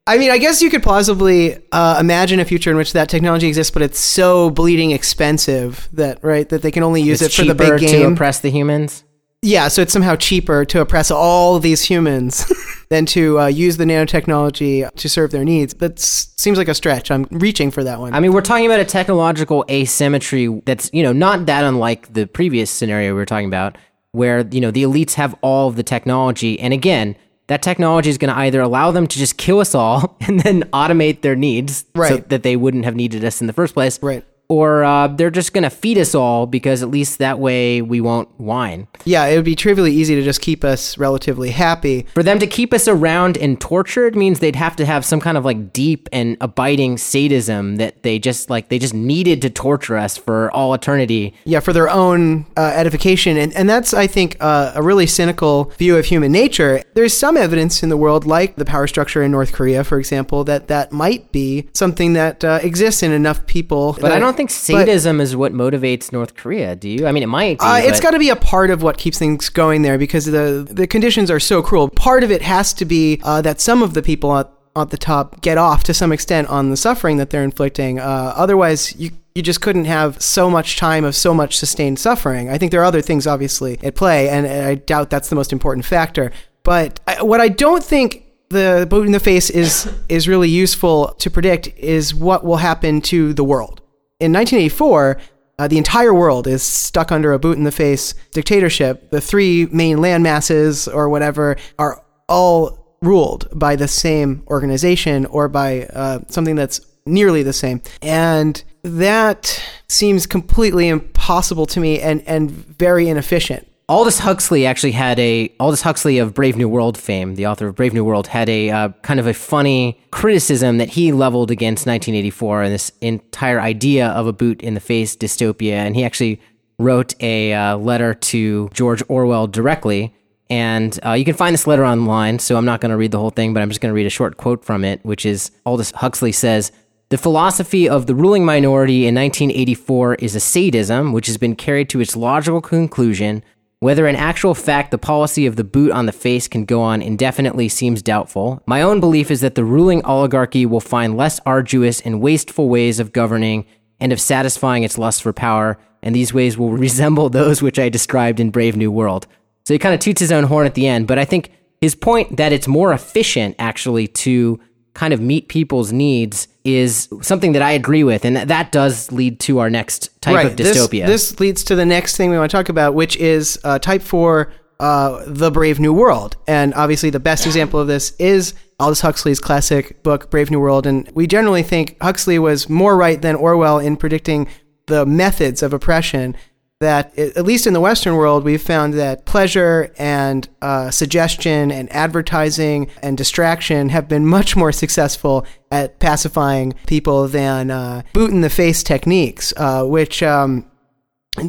i 0.06 0.18
mean 0.18 0.32
i 0.32 0.38
guess 0.38 0.62
you 0.62 0.70
could 0.70 0.84
plausibly 0.84 1.58
uh, 1.72 1.98
imagine 2.00 2.40
a 2.40 2.46
future 2.46 2.70
in 2.70 2.78
which 2.78 2.94
that 2.94 3.10
technology 3.10 3.48
exists 3.48 3.72
but 3.72 3.82
it's 3.82 4.00
so 4.00 4.50
bleeding 4.50 4.92
expensive 4.92 5.88
that 5.94 6.22
right 6.24 6.50
that 6.50 6.62
they 6.62 6.72
can 6.72 6.84
only 6.84 7.02
use 7.02 7.22
it's 7.22 7.40
it 7.40 7.42
for 7.42 7.48
the 7.48 7.56
big 7.56 7.80
to 7.80 7.86
game 7.86 8.14
oppress 8.14 8.42
the 8.42 8.52
humans. 8.52 9.04
Yeah 9.42 9.68
so 9.68 9.82
it's 9.82 9.94
somehow 9.94 10.16
cheaper 10.16 10.66
to 10.66 10.82
oppress 10.82 11.10
all 11.12 11.60
these 11.60 11.82
humans 11.84 12.52
than 12.90 13.06
to 13.06 13.40
uh, 13.40 13.46
use 13.48 13.78
the 13.78 13.86
nanotechnology 13.86 14.90
to 14.96 15.10
serve 15.10 15.32
their 15.32 15.46
needs 15.46 15.74
that 15.76 16.00
seems 16.00 16.58
like 16.58 16.68
a 16.68 16.74
stretch 16.76 17.10
i'm 17.12 17.26
reaching 17.32 17.72
for 17.72 17.84
that 17.84 18.00
one 18.00 18.14
I 18.14 18.20
mean, 18.20 18.34
we're 18.34 18.42
talking 18.42 18.66
about 18.66 18.80
a 18.80 18.86
technological 18.86 19.64
asymmetry 19.70 20.48
that's, 20.66 20.90
you 20.94 21.04
know, 21.04 21.14
not 21.14 21.46
that 21.46 21.64
unlike 21.64 22.12
the 22.14 22.26
previous 22.28 22.70
scenario 22.72 23.10
we 23.10 23.20
were 23.20 23.26
talking 23.26 23.48
about, 23.48 23.78
where, 24.12 24.46
you 24.48 24.60
know, 24.60 24.72
the 24.72 24.84
elites 24.84 25.14
have 25.14 25.36
all 25.42 25.68
of 25.70 25.76
the 25.76 25.84
technology. 25.84 26.60
And 26.60 26.74
again, 26.74 27.16
that 27.48 27.62
technology 27.62 28.10
is 28.10 28.18
going 28.18 28.34
to 28.34 28.40
either 28.40 28.60
allow 28.62 28.92
them 28.92 29.06
to 29.08 29.18
just 29.18 29.38
kill 29.38 29.60
us 29.60 29.76
all 29.76 30.18
and 30.22 30.40
then 30.40 30.64
automate 30.74 31.22
their 31.22 31.36
needs 31.36 31.80
so 31.96 32.02
Right. 32.02 32.30
that 32.30 32.44
they 32.44 32.56
wouldn't 32.56 32.86
have 32.86 32.96
needed 32.96 33.24
us 33.24 33.42
in 33.42 33.48
the 33.48 33.54
first 33.54 33.74
place. 33.74 34.02
Right. 34.02 34.26
Or 34.50 34.84
uh, 34.84 35.08
they're 35.08 35.30
just 35.30 35.54
going 35.54 35.64
to 35.64 35.70
feed 35.70 36.00
us 36.00 36.16
all 36.16 36.48
because 36.48 36.82
at 36.82 36.90
least 36.90 37.20
that 37.20 37.38
way 37.38 37.84
we 37.84 38.02
won't 38.02 38.30
whine. 38.40 38.88
yeah 39.06 39.26
it 39.26 39.36
would 39.36 39.46
be 39.46 39.56
trivially 39.56 39.94
easy 39.94 40.16
to 40.16 40.24
just 40.24 40.42
keep 40.42 40.64
us 40.64 40.98
relatively 40.98 41.52
happy 41.52 42.08
For 42.16 42.24
them 42.24 42.40
to 42.40 42.48
keep 42.48 42.74
us 42.74 42.88
around 42.88 43.38
and 43.38 43.62
tortured 43.62 44.16
means 44.16 44.40
they'd 44.40 44.56
have 44.56 44.76
to 44.78 44.86
have 44.88 45.06
some 45.06 45.20
kind 45.22 45.38
of 45.38 45.46
like 45.46 45.72
deep 45.72 46.10
and 46.12 46.36
abiding 46.42 46.98
sadism 46.98 47.76
that 47.78 48.02
they 48.04 48.18
just 48.18 48.50
like 48.50 48.70
they 48.70 48.80
just 48.80 48.94
needed 48.94 49.42
to 49.44 49.50
torture 49.52 49.98
us 49.98 50.18
for 50.18 50.50
all 50.52 50.74
eternity. 50.74 51.34
yeah 51.46 51.60
for 51.60 51.72
their 51.74 51.90
own 51.90 52.46
uh, 52.58 52.62
edification 52.76 53.38
and, 53.38 53.54
and 53.56 53.70
that's 53.70 53.94
i 53.94 54.08
think 54.08 54.36
uh, 54.40 54.72
a 54.76 54.82
really 54.82 55.06
cynical 55.06 55.66
view 55.78 55.96
of 55.96 56.06
human 56.06 56.32
nature 56.32 56.82
there's 56.96 57.16
some 57.16 57.38
evidence 57.38 57.84
in 57.84 57.90
the 57.90 57.98
world 57.98 58.26
like 58.26 58.56
the 58.56 58.66
power 58.66 58.88
structure 58.88 59.22
in 59.22 59.32
north 59.32 59.52
korea 59.54 59.84
for 59.84 60.00
example 60.00 60.44
that 60.44 60.68
that 60.70 60.92
might 60.92 61.32
be 61.32 61.70
something 61.74 62.14
that 62.14 62.44
uh, 62.44 62.60
exists 62.64 63.04
in 63.04 63.12
enough 63.12 63.46
people 63.46 63.96
But 64.02 64.12
I 64.12 64.20
don't 64.20 64.36
think 64.40 64.52
sadism 64.52 65.20
is 65.20 65.36
what 65.36 65.54
motivates 65.54 66.14
North 66.14 66.36
Korea. 66.36 66.76
Do 66.76 66.88
you? 66.88 67.06
I 67.06 67.12
mean, 67.12 67.24
it 67.24 67.28
might. 67.28 67.60
Be, 67.60 67.66
uh, 67.66 67.78
it's 67.78 68.00
but- 68.00 68.04
got 68.04 68.12
to 68.12 68.20
be 68.20 68.30
a 68.30 68.36
part 68.36 68.70
of 68.72 68.82
what 68.82 68.98
keeps 68.98 69.20
things 69.20 69.50
going 69.50 69.82
there 69.82 69.98
because 69.98 70.26
the 70.26 70.66
the 70.70 70.88
conditions 70.88 71.30
are 71.30 71.40
so 71.40 71.62
cruel. 71.62 71.90
Part 71.90 72.24
of 72.24 72.32
it 72.32 72.42
has 72.42 72.74
to 72.74 72.86
be 72.86 73.20
uh, 73.24 73.42
that 73.42 73.60
some 73.60 73.84
of 73.84 73.94
the 73.94 74.02
people 74.02 74.36
at, 74.38 74.50
at 74.76 74.92
the 74.92 74.98
top 74.98 75.42
get 75.42 75.58
off 75.58 75.84
to 75.84 75.94
some 75.94 76.12
extent 76.14 76.48
on 76.48 76.70
the 76.70 76.78
suffering 76.78 77.18
that 77.18 77.32
they're 77.32 77.44
inflicting. 77.44 78.00
Uh, 78.00 78.34
otherwise, 78.36 78.96
you 78.96 79.12
you 79.36 79.42
just 79.42 79.62
couldn't 79.62 79.86
have 79.86 80.22
so 80.22 80.50
much 80.50 80.78
time 80.78 81.04
of 81.04 81.16
so 81.16 81.34
much 81.34 81.58
sustained 81.58 82.00
suffering. 82.00 82.50
I 82.50 82.58
think 82.58 82.72
there 82.72 82.82
are 82.82 82.86
other 82.86 83.02
things 83.02 83.28
obviously 83.28 83.78
at 83.84 83.96
play, 83.96 84.30
and 84.30 84.48
I 84.48 84.76
doubt 84.76 85.10
that's 85.10 85.30
the 85.30 85.36
most 85.36 85.52
important 85.52 85.86
factor. 85.86 86.32
But 86.64 87.00
I, 87.08 87.22
what 87.24 87.42
I 87.42 87.50
don't 87.50 87.84
think 87.84 88.24
the 88.50 88.88
boot 88.90 89.06
in 89.06 89.12
the 89.12 89.20
face 89.20 89.50
is 89.50 89.92
is 90.08 90.28
really 90.30 90.50
useful 90.50 91.14
to 91.20 91.30
predict 91.30 91.68
is 91.78 92.16
what 92.16 92.46
will 92.46 92.58
happen 92.58 93.02
to 93.02 93.34
the 93.34 93.44
world 93.44 93.79
in 94.20 94.34
1984, 94.34 95.18
uh, 95.60 95.68
the 95.68 95.78
entire 95.78 96.14
world 96.14 96.48
is 96.48 96.64
stuck 96.64 97.12
under 97.12 97.34
a 97.34 97.40
boot 97.40 97.58
in 97.58 97.64
the 97.64 97.72
face 97.72 98.14
dictatorship. 98.32 99.12
The 99.12 99.22
three 99.22 99.68
main 99.72 100.00
land 100.00 100.24
masses 100.24 100.88
or 100.88 101.10
whatever 101.10 101.58
are 101.78 102.04
all 102.28 102.98
ruled 103.02 103.48
by 103.54 103.76
the 103.76 103.88
same 103.88 104.44
organization 104.48 105.26
or 105.26 105.48
by 105.48 105.84
uh, 105.84 106.20
something 106.28 106.56
that's 106.56 106.82
nearly 107.06 107.44
the 107.44 107.54
same. 107.54 107.82
And 108.02 108.62
that 108.84 109.62
seems 109.88 110.26
completely 110.26 110.88
impossible 110.88 111.66
to 111.68 111.80
me 111.80 112.00
and, 112.00 112.22
and 112.28 112.52
very 112.52 113.10
inefficient. 113.10 113.69
Aldous 113.90 114.20
Huxley 114.20 114.68
actually 114.68 114.92
had 114.92 115.18
a 115.18 115.52
Aldous 115.60 115.82
Huxley 115.82 116.20
of 116.20 116.36
Brave 116.36 116.56
New 116.56 116.70
World 116.70 116.96
fame, 116.96 117.34
the 117.34 117.48
author 117.48 117.68
of 117.68 117.76
Brave 117.76 117.92
New 117.92 118.06
World, 118.06 118.28
had 118.28 118.48
a 118.48 118.70
uh, 118.70 118.90
kind 119.02 119.20
of 119.20 119.26
a 119.26 119.34
funny 119.34 120.00
criticism 120.12 120.78
that 120.78 120.90
he 120.90 121.12
leveled 121.12 121.50
against 121.50 121.88
1984 121.88 122.62
and 122.62 122.72
this 122.72 122.92
entire 123.02 123.60
idea 123.60 124.10
of 124.10 124.28
a 124.28 124.32
boot 124.32 124.62
in 124.62 124.76
the 124.76 124.80
face 124.80 125.16
dystopia. 125.16 125.72
And 125.72 125.96
he 125.96 126.04
actually 126.04 126.40
wrote 126.78 127.16
a 127.20 127.52
uh, 127.52 127.78
letter 127.78 128.14
to 128.14 128.70
George 128.74 129.02
Orwell 129.08 129.48
directly. 129.48 130.14
And 130.52 131.00
uh, 131.04 131.14
you 131.14 131.26
can 131.26 131.34
find 131.34 131.56
this 131.56 131.66
letter 131.66 131.84
online, 131.84 132.38
so 132.38 132.58
I'm 132.58 132.66
not 132.66 132.82
going 132.82 132.92
to 132.92 132.98
read 132.98 133.10
the 133.10 133.20
whole 133.20 133.32
thing, 133.32 133.56
but 133.56 133.64
I'm 133.64 133.70
just 133.70 133.82
going 133.82 133.90
to 133.90 133.96
read 133.96 134.06
a 134.06 134.12
short 134.12 134.38
quote 134.38 134.64
from 134.64 134.86
it, 134.86 135.04
which 135.04 135.26
is 135.26 135.50
Aldous 135.66 135.90
Huxley 135.96 136.32
says, 136.32 136.72
the 137.10 137.18
philosophy 137.18 137.90
of 137.90 138.06
the 138.06 138.14
ruling 138.14 138.46
minority 138.46 139.08
in 139.08 139.16
1984 139.16 140.16
is 140.16 140.36
a 140.36 140.40
sadism 140.40 141.12
which 141.12 141.26
has 141.26 141.38
been 141.38 141.56
carried 141.56 141.90
to 141.90 142.02
its 142.02 142.16
logical 142.16 142.62
conclusion. 142.62 143.42
Whether 143.82 144.08
in 144.08 144.18
actual 144.18 144.56
fact 144.56 144.92
the 144.92 144.98
policy 144.98 145.46
of 145.46 145.56
the 145.56 145.64
boot 145.64 145.92
on 145.92 146.06
the 146.06 146.12
face 146.12 146.50
can 146.50 146.66
go 146.66 146.82
on 146.82 147.02
indefinitely 147.02 147.70
seems 147.70 148.02
doubtful. 148.02 148.62
My 148.66 148.82
own 148.82 149.00
belief 149.00 149.32
is 149.32 149.40
that 149.40 149.56
the 149.56 149.64
ruling 149.64 150.04
oligarchy 150.04 150.66
will 150.66 150.82
find 150.82 151.16
less 151.16 151.40
arduous 151.46 152.02
and 152.02 152.20
wasteful 152.20 152.68
ways 152.68 153.00
of 153.00 153.14
governing 153.14 153.66
and 153.98 154.12
of 154.12 154.20
satisfying 154.20 154.84
its 154.84 154.98
lust 154.98 155.24
for 155.24 155.32
power, 155.32 155.78
and 156.04 156.14
these 156.14 156.34
ways 156.34 156.58
will 156.58 156.72
resemble 156.78 157.30
those 157.30 157.62
which 157.62 157.80
I 157.80 157.88
described 157.88 158.42
in 158.42 158.52
Brave 158.52 158.76
New 158.76 158.92
World. 158.92 159.28
So 159.66 159.74
he 159.74 159.80
kind 159.80 159.96
of 159.96 160.02
toots 160.02 160.20
his 160.20 160.34
own 160.34 160.44
horn 160.44 160.66
at 160.66 160.74
the 160.74 160.86
end, 160.86 161.08
but 161.08 161.18
I 161.18 161.24
think 161.24 161.50
his 161.80 161.96
point 161.96 162.36
that 162.36 162.52
it's 162.52 162.68
more 162.68 162.92
efficient 162.92 163.56
actually 163.60 164.08
to 164.08 164.60
kind 164.94 165.14
of 165.14 165.22
meet 165.22 165.48
people's 165.48 165.92
needs 165.92 166.48
is 166.64 167.08
something 167.22 167.54
that 167.54 167.62
I 167.62 167.72
agree 167.72 168.04
with, 168.04 168.26
and 168.26 168.36
that, 168.36 168.72
does 168.72 169.12
lead 169.12 169.40
to 169.42 169.60
our 169.60 169.70
next 169.70 170.10
type 170.22 170.46
of 170.46 170.58
This, 170.58 170.78
dystopia. 170.78 171.06
this 171.06 171.40
leads 171.40 171.64
to 171.66 171.76
the 171.76 171.86
next 171.86 172.18
thing 172.18 172.30
we 172.30 172.38
want 172.38 172.52
to 172.52 172.58
talk 172.58 172.70
about, 172.70 172.94
which 172.94 173.16
is 173.18 173.60
uh, 173.64 173.80
type 173.80 174.02
four, 174.02 174.52
uh, 174.80 175.24
the 175.26 175.52
Brave 175.52 175.80
New 175.80 175.94
World, 175.94 176.38
and 176.48 176.74
obviously 176.74 177.10
the 177.10 177.20
best 177.20 177.46
example 177.46 177.80
of 177.80 177.88
this 177.88 178.12
is 178.20 178.54
Aldous 178.80 179.02
Huxley's 179.02 179.40
classic 179.40 180.04
book 180.04 180.30
Brave 180.30 180.52
New 180.52 180.60
World, 180.60 180.86
and 180.86 181.10
we 181.14 181.28
generally 181.28 181.64
think 181.64 181.98
Huxley 182.02 182.40
was 182.40 182.70
more 182.70 182.96
right 182.96 183.22
than 183.22 183.36
Orwell 183.36 183.80
in 183.80 183.98
predicting 183.98 184.48
the 184.88 185.06
methods 185.06 185.62
of 185.62 185.74
oppression. 185.74 186.36
That 186.80 187.18
at 187.20 187.46
least 187.46 187.68
in 187.68 187.74
the 187.74 187.82
Western 187.82 188.16
world, 188.16 188.46
we've 188.46 188.62
found 188.62 188.94
that 188.94 189.26
pleasure 189.26 189.94
and 189.98 190.48
uh, 190.62 190.92
suggestion 190.92 191.72
and 191.72 191.92
advertising 191.92 192.90
and 193.04 193.18
distraction 193.18 193.90
have 193.90 194.08
been 194.08 194.26
much 194.26 194.56
more 194.56 194.72
successful 194.72 195.46
at 195.72 196.00
pacifying 196.00 196.74
people 196.88 197.28
than 197.28 197.70
uh, 197.70 198.04
boot 198.14 198.32
in 198.32 198.40
the 198.40 198.50
face 198.50 198.82
techniques, 198.82 199.54
uh, 199.58 199.84
which 199.84 200.24
um, 200.24 200.66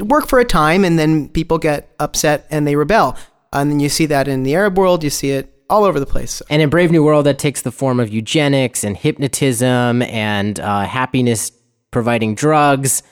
work 0.01 0.27
for 0.27 0.41
a 0.41 0.45
time 0.45 0.85
and 0.85 0.99
then 0.99 1.29
people 1.29 1.59
get 1.59 1.95
upset 2.01 2.47
and 2.51 2.67
they 2.67 2.75
rebel. 2.75 3.17
And 3.53 3.71
then 3.71 3.79
you 3.79 3.89
see 3.89 4.07
that 4.07 4.27
in 4.27 4.43
the 4.43 4.57
Arab 4.57 4.77
world, 4.77 5.05
you 5.05 5.11
see 5.11 5.31
it 5.31 5.55
all 5.69 5.85
over 5.85 6.01
the 6.01 6.07
place. 6.07 6.43
And 6.51 6.61
in 6.61 6.69
Brave 6.69 6.91
New 6.91 7.05
World, 7.05 7.27
that 7.27 7.39
takes 7.39 7.63
the 7.63 7.71
form 7.71 8.01
of 8.01 8.09
eugenics 8.09 8.83
and 8.83 8.97
hypnotism 8.97 10.03
and 10.03 10.59
uh, 10.59 10.81
happiness 10.81 11.53
providing 11.91 12.35
drugs 12.35 13.03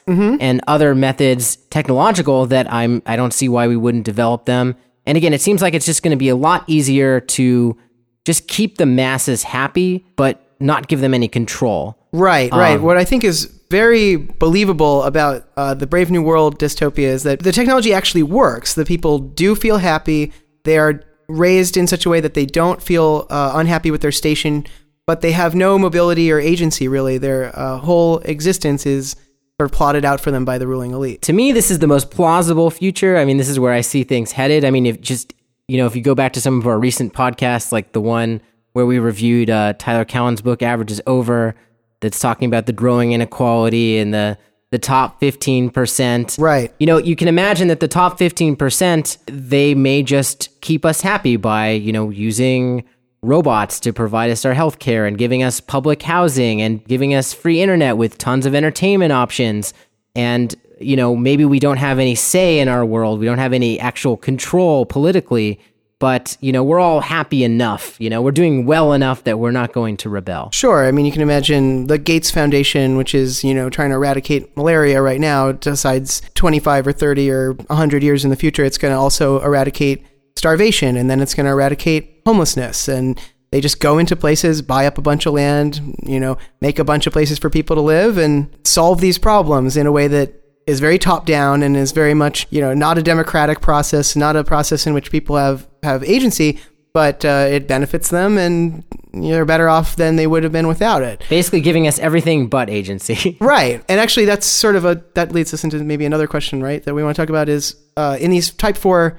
and 0.41 0.61
other 0.67 0.95
methods 0.95 1.57
technological 1.71 2.47
that 2.47 2.73
I'm 2.73 3.03
I 3.07 3.17
don't 3.17 3.33
see 3.33 3.49
why 3.49 3.67
we 3.67 3.77
wouldn't 3.77 4.05
develop 4.05 4.45
them. 4.45 4.77
And 5.07 5.17
again, 5.17 5.33
it 5.33 5.41
seems 5.41 5.63
like 5.63 5.75
it's 5.75 5.87
just 5.87 6.03
going 6.03 6.11
to 6.11 6.19
be 6.19 6.29
a 6.29 6.37
lot 6.37 6.65
easier 6.67 7.21
to 7.21 7.77
just 8.25 8.47
keep 8.47 8.77
the 8.77 8.87
masses 8.87 9.43
happy, 9.43 10.05
but 10.17 10.45
not 10.61 10.89
give 10.89 11.01
them 11.01 11.15
any 11.15 11.29
control. 11.29 11.97
Right, 12.13 12.53
right. 12.53 12.81
what 12.81 12.97
I 12.97 13.05
think 13.05 13.25
is 13.25 13.47
very 13.71 14.17
believable 14.17 15.03
about 15.03 15.49
uh, 15.57 15.75
the 15.75 15.87
Brave 15.87 16.11
New 16.11 16.23
World 16.23 16.59
dystopia 16.59 17.09
is 17.09 17.23
that 17.23 17.41
the 17.41 17.53
technology 17.53 17.93
actually 17.93 18.23
works. 18.23 18.75
The 18.75 18.85
people 18.85 19.19
do 19.19 19.55
feel 19.55 19.79
happy. 19.79 20.33
They 20.65 20.79
are 20.79 21.03
raised 21.29 21.77
in 21.77 21.87
such 21.87 22.07
a 22.07 22.09
way 22.09 22.21
that 22.21 22.35
they 22.35 22.47
don't 22.47 22.83
feel 22.83 23.27
uh, 23.31 23.53
unhappy 23.55 23.91
with 23.91 24.01
their 24.01 24.13
station 24.13 24.67
but 25.09 25.23
they 25.23 25.33
have 25.33 25.55
no 25.55 25.79
mobility 25.79 26.31
or 26.31 26.39
agency 26.39 26.87
really. 26.87 27.17
Their 27.17 27.59
uh, 27.59 27.79
whole 27.79 28.19
existence 28.19 28.85
is 28.85 29.17
sort 29.59 29.71
of 29.71 29.73
plotted 29.73 30.05
out 30.05 30.21
for 30.21 30.31
them 30.31 30.45
by 30.45 30.59
the 30.59 30.67
ruling 30.67 30.91
elite. 30.91 31.23
To 31.23 31.33
me, 31.33 31.51
this 31.51 31.71
is 31.71 31.79
the 31.79 31.87
most 31.87 32.11
plausible 32.11 32.71
future. 32.71 33.17
I 33.17 33.25
mean, 33.25 33.39
this 33.39 33.49
is 33.49 33.59
where 33.59 33.73
I 33.73 33.81
see 33.81 34.05
things 34.05 34.33
headed. 34.33 34.67
I 34.67 34.71
mean, 34.71 34.85
if 34.85 35.01
just 35.01 35.33
you 35.67 35.79
know, 35.79 35.87
if 35.87 35.97
you 35.97 36.03
go 36.03 36.15
back 36.15 36.35
to 36.35 36.43
some 36.43 36.59
of 36.59 36.67
our 36.67 36.79
recent 36.79 37.15
podcasts, 37.15 37.73
like 37.73 37.93
the 37.93 38.03
one 38.03 38.43
where 38.75 38.85
we 38.85 38.99
reviewed 38.99 39.49
uh, 39.49 39.73
Tyler 39.79 40.05
Cowen's 40.05 40.43
book 40.43 40.63
"Average 40.63 40.91
Is 40.91 41.03
Over," 41.07 41.55
that's 42.01 42.21
talking 42.21 42.47
about 42.47 42.67
the 42.67 42.75
growing 42.75 43.13
inequality 43.13 43.97
and 43.97 44.13
the 44.13 44.37
the 44.71 44.79
top 44.79 45.19
15%. 45.23 46.39
Right. 46.39 46.75
You 46.79 46.87
know, 46.87 46.99
you 46.99 47.17
can 47.17 47.27
imagine 47.27 47.69
that 47.69 47.81
the 47.81 47.89
top 47.89 48.19
15%, 48.19 49.17
they 49.25 49.75
may 49.75 50.03
just 50.03 50.61
keep 50.61 50.85
us 50.85 51.01
happy 51.01 51.37
by, 51.39 51.71
you 51.71 51.91
know, 51.91 52.11
using 52.11 52.85
robots 53.23 53.81
to 53.81 53.93
provide 53.93 54.31
us 54.31 54.45
our 54.45 54.55
health 54.55 54.79
care 54.79 55.07
and 55.07 55.19
giving 55.19 55.43
us 55.43 55.61
public 55.61 56.03
housing 56.03 56.63
and 56.63 56.85
giving 56.85 57.15
us 57.15 57.33
free 57.33 57.61
internet 57.61 57.97
with 57.97 58.19
tons 58.19 58.47
of 58.47 58.55
entertainment 58.55 59.13
options. 59.13 59.75
And, 60.15 60.55
you 60.81 60.97
know, 60.97 61.17
maybe 61.17 61.45
we 61.45 61.59
don't 61.59 61.79
have 61.79 61.99
any 61.99 62.15
say 62.15 62.61
in 62.61 62.69
our 62.69 62.85
world. 62.85 63.19
We 63.19 63.27
don't 63.27 63.39
have 63.39 63.53
any 63.53 63.81
actual 63.81 64.17
control 64.17 64.87
politically 64.87 65.61
but 66.01 66.37
you 66.41 66.53
know 66.53 66.63
we're 66.63 66.79
all 66.79 67.01
happy 67.01 67.43
enough 67.43 68.01
you 68.01 68.09
know 68.09 68.23
we're 68.23 68.31
doing 68.31 68.67
well 68.67 68.93
enough 68.93 69.25
that 69.25 69.39
we're 69.39 69.51
not 69.51 69.73
going 69.73 69.97
to 69.97 70.09
rebel 70.09 70.49
Sure. 70.53 70.87
I 70.87 70.93
mean, 70.93 71.07
you 71.07 71.13
can 71.13 71.23
imagine 71.23 71.87
the 71.87 71.99
Gates 71.99 72.31
Foundation, 72.31 72.97
which 72.97 73.15
is, 73.15 73.45
you 73.45 73.55
know, 73.55 73.71
trying 73.71 73.91
to 73.91 73.97
eradicate 73.97 74.57
malaria 74.57 75.01
right 75.01 75.21
now, 75.21 75.53
decides 75.53 76.23
25 76.35 76.87
or 76.89 76.93
30 76.93 77.31
or 77.31 77.53
100 77.53 78.03
years 78.03 78.25
in 78.25 78.31
the 78.31 78.37
future, 78.37 78.65
it's 78.65 78.79
going 78.79 78.93
to 78.93 78.99
also 78.99 79.41
eradicate 79.41 80.05
starvation 80.37 80.97
and 80.97 81.11
then 81.11 81.21
it's 81.21 81.35
going 81.35 81.47
to 81.47 81.51
eradicate 81.53 82.18
homelessness. 82.29 82.89
And 82.89 83.19
they 83.51 83.61
just 83.63 83.81
go 83.81 83.97
into 83.97 84.15
places, 84.15 84.61
buy 84.61 84.87
up 84.87 84.99
a 84.99 85.03
bunch 85.03 85.25
of 85.25 85.33
land, 85.33 85.97
you 86.03 86.21
know, 86.21 86.37
make 86.61 86.79
a 86.79 86.85
bunch 86.85 87.07
of 87.07 87.13
places 87.15 87.39
for 87.39 87.49
people 87.49 87.75
to 87.77 87.83
live 87.83 88.19
and 88.19 88.51
solve 88.65 89.01
these 89.01 89.17
problems 89.17 89.77
in 89.77 89.87
a 89.87 89.93
way 89.93 90.09
that 90.09 90.35
is 90.67 90.81
very 90.81 90.99
top 90.99 91.25
down 91.25 91.63
and 91.63 91.75
is 91.75 91.93
very 91.93 92.13
much, 92.13 92.47
you 92.51 92.61
know, 92.61 92.75
not 92.75 92.99
a 92.99 93.03
democratic 93.03 93.63
process, 93.63 94.15
not 94.15 94.37
a 94.37 94.45
process 94.45 94.87
in 94.87 94.93
which 94.93 95.11
people 95.11 95.35
have, 95.37 95.67
have 95.83 96.05
agency, 96.05 96.61
but 96.93 97.25
uh, 97.25 97.47
it 97.49 97.67
benefits 97.67 98.11
them 98.11 98.37
and 98.37 98.85
they're 99.15 99.47
better 99.47 99.71
off 99.71 99.97
than 99.97 100.17
they 100.17 100.27
would 100.27 100.43
have 100.43 100.53
been 100.53 100.69
without 100.69 101.03
it. 101.03 101.25
basically 101.31 101.63
giving 101.63 101.87
us 101.87 101.99
everything 102.01 102.49
but 102.49 102.69
agency 102.69 103.39
Right. 103.41 103.83
And 103.89 103.99
actually, 103.99 104.27
that's 104.27 104.45
sort 104.45 104.77
of 104.77 104.85
a, 104.85 105.03
that 105.15 105.33
leads 105.33 105.55
us 105.55 105.65
into 105.65 105.79
maybe 105.83 106.05
another 106.05 106.27
question, 106.27 106.63
right? 106.63 106.83
That 106.83 106.95
we 106.95 107.03
want 107.03 107.17
to 107.17 107.23
talk 107.23 107.31
about 107.31 107.49
is 107.49 107.75
uh, 107.97 108.19
in 108.21 108.31
these 108.31 108.51
type 108.51 108.77
four 108.77 109.19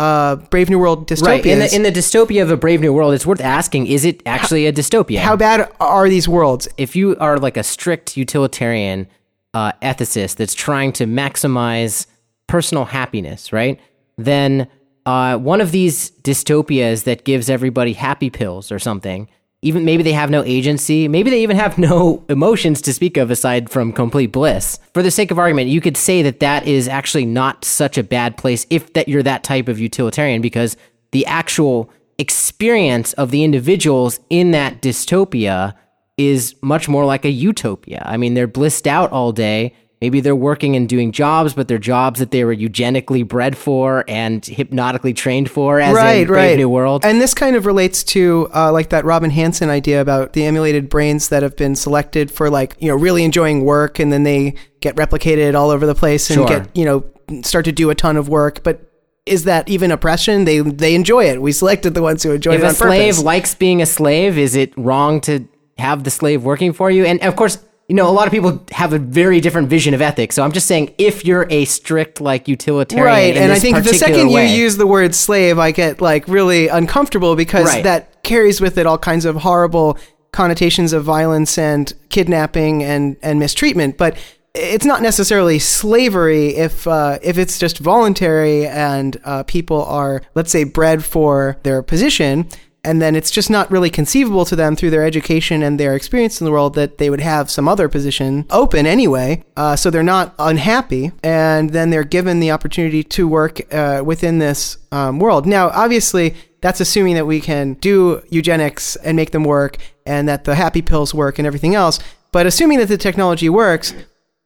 uh, 0.00 0.36
Brave 0.50 0.68
New 0.70 0.78
World 0.78 1.06
dystopias. 1.06 1.26
right 1.26 1.46
in 1.46 1.58
the, 1.58 1.74
in 1.74 1.82
the 1.82 1.92
dystopia 1.92 2.42
of 2.42 2.50
a 2.50 2.56
brave 2.56 2.80
new 2.80 2.92
world 2.92 3.12
it's 3.12 3.26
worth 3.26 3.40
asking 3.40 3.86
is 3.86 4.04
it 4.04 4.22
actually 4.24 4.66
a 4.66 4.72
dystopia 4.72 5.18
how 5.18 5.36
bad 5.36 5.70
are 5.78 6.08
these 6.08 6.26
worlds? 6.28 6.68
if 6.76 6.96
you 6.96 7.16
are 7.18 7.38
like 7.38 7.56
a 7.56 7.62
strict 7.62 8.16
utilitarian 8.16 9.06
uh, 9.54 9.72
ethicist 9.82 10.36
that's 10.36 10.54
trying 10.54 10.92
to 10.92 11.06
maximize 11.06 12.06
personal 12.46 12.84
happiness, 12.84 13.52
right? 13.52 13.80
Then 14.16 14.68
uh, 15.06 15.38
one 15.38 15.60
of 15.60 15.70
these 15.70 16.10
dystopias 16.22 17.04
that 17.04 17.24
gives 17.24 17.48
everybody 17.48 17.92
happy 17.94 18.30
pills 18.30 18.70
or 18.70 18.78
something, 18.78 19.28
even 19.62 19.84
maybe 19.84 20.02
they 20.02 20.12
have 20.12 20.30
no 20.30 20.42
agency, 20.44 21.06
maybe 21.06 21.30
they 21.30 21.42
even 21.42 21.56
have 21.56 21.78
no 21.90 22.24
emotions 22.28 22.80
to 22.82 22.92
speak 22.92 23.16
of 23.16 23.30
aside 23.30 23.70
from 23.70 23.92
complete 23.92 24.32
bliss. 24.32 24.78
For 24.94 25.02
the 25.02 25.10
sake 25.10 25.30
of 25.30 25.38
argument, 25.38 25.68
you 25.68 25.80
could 25.80 25.96
say 25.96 26.22
that 26.22 26.40
that 26.40 26.66
is 26.66 26.88
actually 26.88 27.26
not 27.26 27.64
such 27.64 27.98
a 27.98 28.02
bad 28.02 28.36
place 28.36 28.66
if 28.70 28.92
that 28.94 29.08
you're 29.08 29.22
that 29.22 29.44
type 29.44 29.68
of 29.68 29.78
utilitarian 29.78 30.40
because 30.40 30.76
the 31.12 31.26
actual 31.26 31.90
experience 32.18 33.12
of 33.14 33.30
the 33.30 33.44
individuals 33.44 34.20
in 34.28 34.50
that 34.50 34.82
dystopia 34.82 35.74
is 36.16 36.54
much 36.60 36.88
more 36.88 37.04
like 37.06 37.24
a 37.24 37.30
utopia. 37.30 38.02
I 38.04 38.18
mean, 38.18 38.34
they're 38.34 38.46
blissed 38.46 38.86
out 38.86 39.10
all 39.10 39.32
day. 39.32 39.74
Maybe 40.00 40.20
they're 40.20 40.34
working 40.34 40.76
and 40.76 40.88
doing 40.88 41.12
jobs, 41.12 41.52
but 41.52 41.68
they're 41.68 41.76
jobs 41.76 42.20
that 42.20 42.30
they 42.30 42.42
were 42.42 42.54
eugenically 42.54 43.22
bred 43.22 43.54
for 43.54 44.02
and 44.08 44.44
hypnotically 44.44 45.12
trained 45.12 45.50
for, 45.50 45.78
as 45.78 45.94
right, 45.94 46.22
in 46.22 46.26
Brave 46.26 46.50
right. 46.52 46.56
New 46.56 46.70
World. 46.70 47.04
And 47.04 47.20
this 47.20 47.34
kind 47.34 47.54
of 47.54 47.66
relates 47.66 48.02
to 48.04 48.48
uh, 48.54 48.72
like 48.72 48.88
that 48.90 49.04
Robin 49.04 49.28
Hanson 49.28 49.68
idea 49.68 50.00
about 50.00 50.32
the 50.32 50.46
emulated 50.46 50.88
brains 50.88 51.28
that 51.28 51.42
have 51.42 51.54
been 51.54 51.76
selected 51.76 52.30
for 52.30 52.48
like 52.48 52.76
you 52.78 52.88
know 52.88 52.96
really 52.96 53.24
enjoying 53.24 53.64
work, 53.64 53.98
and 53.98 54.10
then 54.10 54.22
they 54.22 54.54
get 54.80 54.96
replicated 54.96 55.54
all 55.54 55.68
over 55.68 55.84
the 55.84 55.94
place 55.94 56.30
and 56.30 56.38
Sure. 56.38 56.48
get 56.48 56.74
you 56.74 56.86
know 56.86 57.04
start 57.42 57.66
to 57.66 57.72
do 57.72 57.90
a 57.90 57.94
ton 57.94 58.16
of 58.16 58.28
work, 58.28 58.62
but. 58.62 58.86
Is 59.26 59.44
that 59.44 59.68
even 59.68 59.92
oppression? 59.92 60.44
They 60.46 60.60
they 60.60 60.94
enjoy 60.94 61.26
it. 61.26 61.40
We 61.42 61.52
selected 61.52 61.92
the 61.92 62.02
ones 62.02 62.22
who 62.22 62.32
enjoy 62.32 62.54
if 62.54 62.62
it 62.62 62.64
a 62.64 62.68
on 62.68 62.74
slave 62.74 63.12
purpose. 63.12 63.22
likes 63.22 63.54
being 63.54 63.82
a 63.82 63.86
slave, 63.86 64.38
is 64.38 64.56
it 64.56 64.72
wrong 64.78 65.20
to 65.20 65.46
have 65.78 66.02
the 66.04 66.10
slave 66.10 66.42
working 66.42 66.72
for 66.72 66.90
you? 66.90 67.04
And 67.04 67.20
of 67.22 67.36
course, 67.36 67.58
you 67.90 67.96
know, 67.96 68.08
a 68.08 68.12
lot 68.12 68.28
of 68.28 68.30
people 68.30 68.64
have 68.70 68.92
a 68.92 69.00
very 69.00 69.40
different 69.40 69.68
vision 69.68 69.94
of 69.94 70.00
ethics. 70.00 70.36
So 70.36 70.44
I'm 70.44 70.52
just 70.52 70.68
saying, 70.68 70.94
if 70.96 71.24
you're 71.24 71.48
a 71.50 71.64
strict 71.64 72.20
like 72.20 72.46
utilitarian, 72.46 73.04
right 73.04 73.36
and 73.36 73.50
i 73.50 73.58
think 73.58 73.76
the 73.82 73.94
second 73.94 74.30
way- 74.30 74.46
you 74.54 74.62
use 74.62 74.76
the 74.76 74.86
word 74.86 75.12
slave 75.12 75.58
i 75.58 75.72
get 75.72 76.00
like 76.00 76.22
really 76.28 76.68
uncomfortable 76.68 77.34
because 77.34 77.66
Right. 77.66 77.82
that 77.82 78.22
carries 78.22 78.60
with 78.60 78.78
it 78.78 78.86
all 78.86 78.96
kinds 78.96 79.24
of 79.24 79.34
horrible 79.36 79.98
connotations 80.30 80.92
of 80.92 81.02
violence 81.02 81.58
and 81.58 81.92
kidnapping 82.10 82.84
and 82.84 83.16
and 83.22 83.40
mistreatment 83.40 83.98
but 83.98 84.16
it's 84.54 84.84
not 84.84 85.02
necessarily 85.02 85.58
slavery 85.58 86.48
if 86.56 86.86
uh, 86.86 87.18
if 87.22 87.38
it's 87.38 87.58
just 87.58 87.78
voluntary 87.78 88.66
and 88.68 89.20
uh, 89.24 89.42
people 89.44 89.84
are 89.84 90.22
let's 90.36 90.52
say 90.52 90.62
bred 90.62 91.02
for 91.04 91.56
their 91.64 91.82
position 91.82 92.46
and 92.84 93.00
then 93.00 93.14
it's 93.14 93.30
just 93.30 93.50
not 93.50 93.70
really 93.70 93.90
conceivable 93.90 94.44
to 94.46 94.56
them 94.56 94.74
through 94.74 94.90
their 94.90 95.04
education 95.04 95.62
and 95.62 95.78
their 95.78 95.94
experience 95.94 96.40
in 96.40 96.44
the 96.44 96.50
world 96.50 96.74
that 96.74 96.98
they 96.98 97.10
would 97.10 97.20
have 97.20 97.50
some 97.50 97.68
other 97.68 97.88
position 97.88 98.46
open 98.50 98.86
anyway. 98.86 99.44
Uh, 99.56 99.76
so 99.76 99.90
they're 99.90 100.02
not 100.02 100.34
unhappy, 100.38 101.12
and 101.22 101.70
then 101.70 101.90
they're 101.90 102.04
given 102.04 102.40
the 102.40 102.50
opportunity 102.50 103.02
to 103.02 103.28
work 103.28 103.60
uh, 103.72 104.02
within 104.04 104.38
this 104.38 104.78
um, 104.92 105.18
world. 105.18 105.46
Now, 105.46 105.68
obviously, 105.70 106.34
that's 106.60 106.80
assuming 106.80 107.14
that 107.14 107.26
we 107.26 107.40
can 107.40 107.74
do 107.74 108.22
eugenics 108.30 108.96
and 108.96 109.16
make 109.16 109.30
them 109.30 109.44
work, 109.44 109.76
and 110.06 110.28
that 110.28 110.44
the 110.44 110.54
happy 110.54 110.82
pills 110.82 111.14
work 111.14 111.38
and 111.38 111.46
everything 111.46 111.74
else. 111.74 111.98
But 112.32 112.46
assuming 112.46 112.78
that 112.78 112.88
the 112.88 112.98
technology 112.98 113.48
works, 113.48 113.92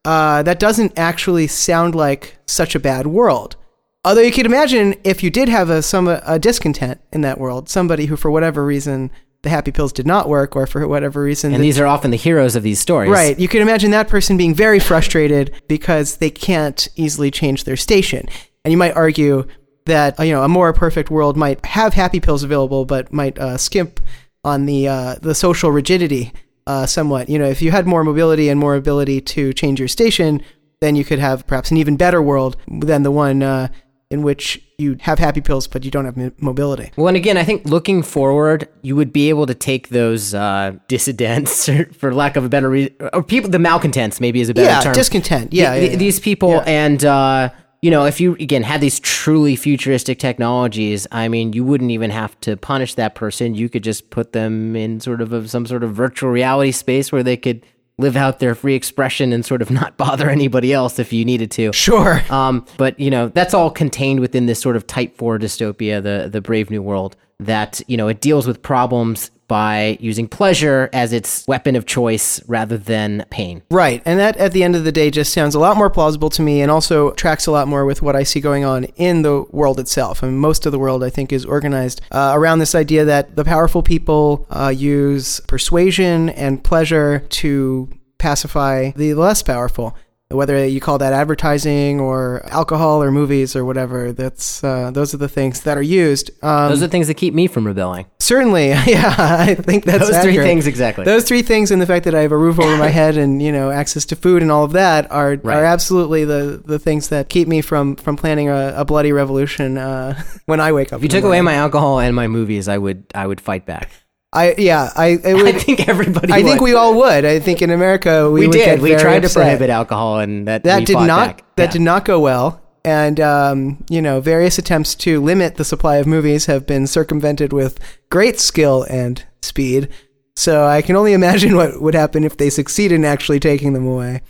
uh, 0.04 0.42
that 0.42 0.58
doesn't 0.58 0.98
actually 0.98 1.46
sound 1.46 1.94
like 1.94 2.36
such 2.46 2.74
a 2.74 2.80
bad 2.80 3.06
world. 3.06 3.56
Although 4.04 4.20
you 4.22 4.32
could 4.32 4.46
imagine 4.46 4.94
if 5.04 5.22
you 5.22 5.30
did 5.30 5.48
have 5.48 5.70
a 5.70 5.82
some 5.82 6.08
a 6.08 6.38
discontent 6.38 7.00
in 7.12 7.22
that 7.22 7.38
world, 7.38 7.68
somebody 7.68 8.06
who 8.06 8.16
for 8.16 8.30
whatever 8.30 8.64
reason 8.64 9.10
the 9.42 9.50
happy 9.50 9.70
pills 9.72 9.92
did 9.92 10.06
not 10.06 10.28
work, 10.28 10.56
or 10.56 10.66
for 10.66 10.86
whatever 10.88 11.22
reason, 11.22 11.52
and 11.52 11.62
the- 11.62 11.66
these 11.68 11.78
are 11.78 11.86
often 11.86 12.10
the 12.10 12.16
heroes 12.16 12.56
of 12.56 12.62
these 12.62 12.78
stories. 12.78 13.10
right, 13.10 13.38
you 13.38 13.46
could 13.48 13.60
imagine 13.60 13.90
that 13.90 14.08
person 14.08 14.36
being 14.38 14.54
very 14.54 14.78
frustrated 14.78 15.50
because 15.68 16.16
they 16.16 16.30
can't 16.30 16.88
easily 16.96 17.30
change 17.30 17.64
their 17.64 17.76
station, 17.76 18.26
and 18.64 18.72
you 18.72 18.78
might 18.78 18.96
argue 18.96 19.44
that 19.86 20.18
you 20.18 20.32
know 20.32 20.42
a 20.42 20.48
more 20.48 20.72
perfect 20.72 21.10
world 21.10 21.36
might 21.36 21.64
have 21.66 21.92
happy 21.94 22.20
pills 22.20 22.42
available, 22.42 22.84
but 22.86 23.12
might 23.12 23.38
uh, 23.38 23.56
skimp 23.58 24.00
on 24.44 24.64
the 24.66 24.88
uh, 24.88 25.14
the 25.20 25.34
social 25.34 25.70
rigidity 25.70 26.32
uh, 26.66 26.86
somewhat. 26.86 27.28
You 27.28 27.38
know, 27.38 27.44
if 27.46 27.60
you 27.60 27.70
had 27.70 27.86
more 27.86 28.02
mobility 28.04 28.48
and 28.48 28.58
more 28.58 28.76
ability 28.76 29.20
to 29.22 29.52
change 29.52 29.78
your 29.78 29.88
station, 29.88 30.40
then 30.80 30.96
you 30.96 31.04
could 31.04 31.18
have 31.18 31.46
perhaps 31.46 31.70
an 31.70 31.76
even 31.76 31.96
better 31.96 32.22
world 32.22 32.56
than 32.66 33.02
the 33.02 33.10
one 33.10 33.42
uh, 33.42 33.68
in 34.14 34.22
which 34.22 34.60
you 34.78 34.96
have 35.00 35.18
happy 35.18 35.40
pills 35.40 35.66
but 35.66 35.84
you 35.84 35.90
don't 35.90 36.04
have 36.06 36.16
mo- 36.16 36.32
mobility. 36.40 36.90
Well, 36.96 37.08
and 37.08 37.16
again, 37.16 37.36
I 37.36 37.44
think 37.44 37.64
looking 37.66 38.02
forward, 38.02 38.68
you 38.82 38.96
would 38.96 39.12
be 39.12 39.28
able 39.28 39.46
to 39.46 39.54
take 39.54 39.88
those 39.90 40.32
uh, 40.34 40.72
dissidents, 40.88 41.68
or 41.68 41.84
for 41.92 42.14
lack 42.14 42.36
of 42.36 42.44
a 42.44 42.48
better 42.48 42.70
reason, 42.70 42.94
or 43.12 43.22
people, 43.22 43.50
the 43.50 43.58
malcontents, 43.58 44.20
maybe 44.20 44.40
is 44.40 44.48
a 44.48 44.54
better 44.54 44.66
Yeah, 44.70 44.80
term. 44.80 44.94
discontent. 44.94 45.52
Yeah, 45.52 45.74
Th- 45.74 45.84
yeah, 45.84 45.90
yeah. 45.92 45.96
these 45.98 46.18
people, 46.20 46.50
Yeah. 46.52 46.64
and 46.84 47.04
uh, 47.04 47.50
you 47.82 47.90
know, 47.90 48.06
if 48.06 48.18
you 48.20 48.32
again 48.40 48.62
had 48.62 48.80
these 48.80 48.98
truly 48.98 49.56
futuristic 49.56 50.18
technologies, 50.18 51.06
I 51.12 51.28
mean, 51.28 51.52
you 51.52 51.64
wouldn't 51.64 51.90
even 51.90 52.10
have 52.10 52.38
to 52.40 52.56
punish 52.56 52.94
that 52.94 53.14
person. 53.14 53.54
You 53.54 53.68
could 53.68 53.84
just 53.84 54.08
put 54.10 54.32
them 54.32 54.74
in 54.74 55.00
sort 55.00 55.20
of 55.20 55.32
a, 55.34 55.46
some 55.48 55.66
sort 55.66 55.84
of 55.84 55.92
virtual 55.94 56.30
reality 56.30 56.72
space 56.72 57.12
where 57.12 57.22
they 57.22 57.36
could 57.36 57.64
live 57.98 58.16
out 58.16 58.40
their 58.40 58.54
free 58.54 58.74
expression 58.74 59.32
and 59.32 59.44
sort 59.44 59.62
of 59.62 59.70
not 59.70 59.96
bother 59.96 60.28
anybody 60.28 60.72
else 60.72 60.98
if 60.98 61.12
you 61.12 61.24
needed 61.24 61.50
to. 61.52 61.72
Sure. 61.72 62.22
Um, 62.30 62.66
but 62.76 62.98
you 62.98 63.10
know 63.10 63.28
that's 63.28 63.54
all 63.54 63.70
contained 63.70 64.20
within 64.20 64.46
this 64.46 64.60
sort 64.60 64.76
of 64.76 64.86
Type 64.86 65.16
Four 65.16 65.38
dystopia, 65.38 66.02
the 66.02 66.28
the 66.30 66.40
Brave 66.40 66.70
New 66.70 66.82
World. 66.82 67.16
That 67.40 67.82
you 67.86 67.96
know 67.96 68.08
it 68.08 68.20
deals 68.20 68.46
with 68.46 68.62
problems 68.62 69.30
by 69.48 69.98
using 70.00 70.28
pleasure 70.28 70.88
as 70.92 71.12
its 71.12 71.46
weapon 71.46 71.76
of 71.76 71.86
choice 71.86 72.42
rather 72.48 72.78
than 72.78 73.24
pain. 73.30 73.62
Right. 73.70 74.02
And 74.04 74.18
that, 74.18 74.36
at 74.36 74.52
the 74.52 74.62
end 74.62 74.76
of 74.76 74.84
the 74.84 74.92
day, 74.92 75.10
just 75.10 75.32
sounds 75.32 75.54
a 75.54 75.58
lot 75.58 75.76
more 75.76 75.90
plausible 75.90 76.30
to 76.30 76.42
me 76.42 76.62
and 76.62 76.70
also 76.70 77.12
tracks 77.12 77.46
a 77.46 77.50
lot 77.50 77.68
more 77.68 77.84
with 77.84 78.02
what 78.02 78.16
I 78.16 78.22
see 78.22 78.40
going 78.40 78.64
on 78.64 78.84
in 78.96 79.22
the 79.22 79.44
world 79.50 79.78
itself. 79.78 80.22
I 80.22 80.28
And 80.28 80.38
most 80.38 80.66
of 80.66 80.72
the 80.72 80.78
world, 80.78 81.04
I 81.04 81.10
think, 81.10 81.32
is 81.32 81.44
organized 81.44 82.00
uh, 82.10 82.32
around 82.34 82.58
this 82.58 82.74
idea 82.74 83.04
that 83.04 83.36
the 83.36 83.44
powerful 83.44 83.82
people 83.82 84.46
uh, 84.50 84.72
use 84.74 85.40
persuasion 85.40 86.30
and 86.30 86.62
pleasure 86.62 87.20
to 87.28 87.88
pacify 88.18 88.90
the 88.92 89.14
less 89.14 89.42
powerful. 89.42 89.96
Whether 90.34 90.66
you 90.66 90.80
call 90.80 90.98
that 90.98 91.12
advertising 91.12 92.00
or 92.00 92.44
alcohol 92.50 93.02
or 93.02 93.10
movies 93.10 93.54
or 93.56 93.64
whatever. 93.64 94.12
That's 94.12 94.62
uh, 94.64 94.90
those 94.90 95.14
are 95.14 95.18
the 95.18 95.28
things 95.28 95.62
that 95.62 95.76
are 95.78 95.82
used. 95.82 96.30
Um, 96.42 96.70
Those 96.70 96.82
are 96.82 96.88
things 96.88 97.06
that 97.06 97.14
keep 97.14 97.34
me 97.34 97.46
from 97.46 97.66
rebelling. 97.66 98.06
certainly, 98.18 98.68
yeah, 98.86 99.14
I 99.18 99.54
think 99.54 99.84
that's 99.84 100.10
Those 100.10 100.22
three 100.22 100.36
things 100.36 100.66
exactly. 100.66 101.04
Those 101.04 101.24
three 101.24 101.42
things 101.42 101.70
and 101.70 101.80
the 101.80 101.86
fact 101.86 102.04
that 102.04 102.14
I 102.14 102.20
have 102.22 102.32
a 102.32 102.36
roof 102.38 102.58
over 102.60 102.76
my 102.76 102.88
head 103.00 103.16
and 103.16 103.42
you 103.42 103.52
know 103.52 103.70
access 103.70 104.04
to 104.06 104.16
food 104.16 104.42
and 104.42 104.50
all 104.50 104.64
of 104.64 104.72
that 104.72 105.10
are 105.10 105.36
Right. 105.44 105.56
are 105.58 105.64
absolutely 105.64 106.24
the 106.24 106.62
the 106.64 106.78
things 106.78 107.08
that 107.08 107.28
keep 107.28 107.48
me 107.48 107.60
from 107.60 107.96
from 107.96 108.16
planning 108.16 108.48
a, 108.48 108.74
a 108.76 108.84
bloody 108.84 109.12
revolution 109.12 109.78
uh, 109.78 110.22
when 110.46 110.60
I 110.60 110.72
wake 110.72 110.92
up. 110.92 110.98
if 110.98 111.02
you 111.02 111.08
took 111.08 111.24
away 111.24 111.40
my 111.40 111.54
alcohol 111.54 111.98
and 112.00 112.14
my 112.14 112.28
movies, 112.28 112.68
I 112.68 112.78
would 112.78 113.04
I 113.14 113.26
would 113.26 113.40
fight 113.40 113.66
back. 113.66 113.90
I 114.34 114.54
yeah, 114.58 114.90
I 114.96 115.06
it 115.08 115.26
I 115.26 115.34
would. 115.34 115.60
think 115.60 115.88
everybody. 115.88 116.32
I 116.32 116.42
think 116.42 116.60
we 116.60 116.74
all 116.74 116.94
would. 116.98 117.24
I 117.24 117.38
think 117.38 117.62
in 117.62 117.70
America 117.70 118.30
we, 118.30 118.40
we 118.40 118.46
would 118.48 118.52
did. 118.54 118.80
We 118.82 118.96
tried 118.96 119.22
to 119.22 119.28
prohibit 119.28 119.70
alcohol, 119.70 120.18
and 120.18 120.46
that 120.48 120.64
That 120.64 120.84
did 120.86 120.94
not. 120.96 121.06
back. 121.06 121.44
That 121.56 121.64
Yeah. 121.66 121.70
did 121.72 121.82
not 121.82 122.04
go 122.04 122.18
well. 122.20 122.60
And 122.84 123.18
um, 123.20 123.84
you 123.88 124.02
know, 124.02 124.20
various 124.20 124.58
attempts 124.58 124.94
to 124.96 125.20
limit 125.20 125.54
the 125.54 125.64
supply 125.64 125.96
of 125.96 126.06
movies 126.06 126.46
have 126.46 126.66
been 126.66 126.86
circumvented 126.86 127.52
with 127.52 127.78
great 128.10 128.38
skill 128.40 128.84
and 128.90 129.24
speed. 129.40 129.88
So 130.36 130.66
I 130.66 130.82
can 130.82 130.96
only 130.96 131.12
imagine 131.20 131.56
what 131.56 131.80
would 131.80 131.94
happen 131.94 132.24
if 132.24 132.36
they 132.36 132.50
succeed 132.50 132.92
in 132.92 133.04
actually 133.04 133.40
taking 133.40 133.72
them 133.72 133.86
away. 133.86 134.20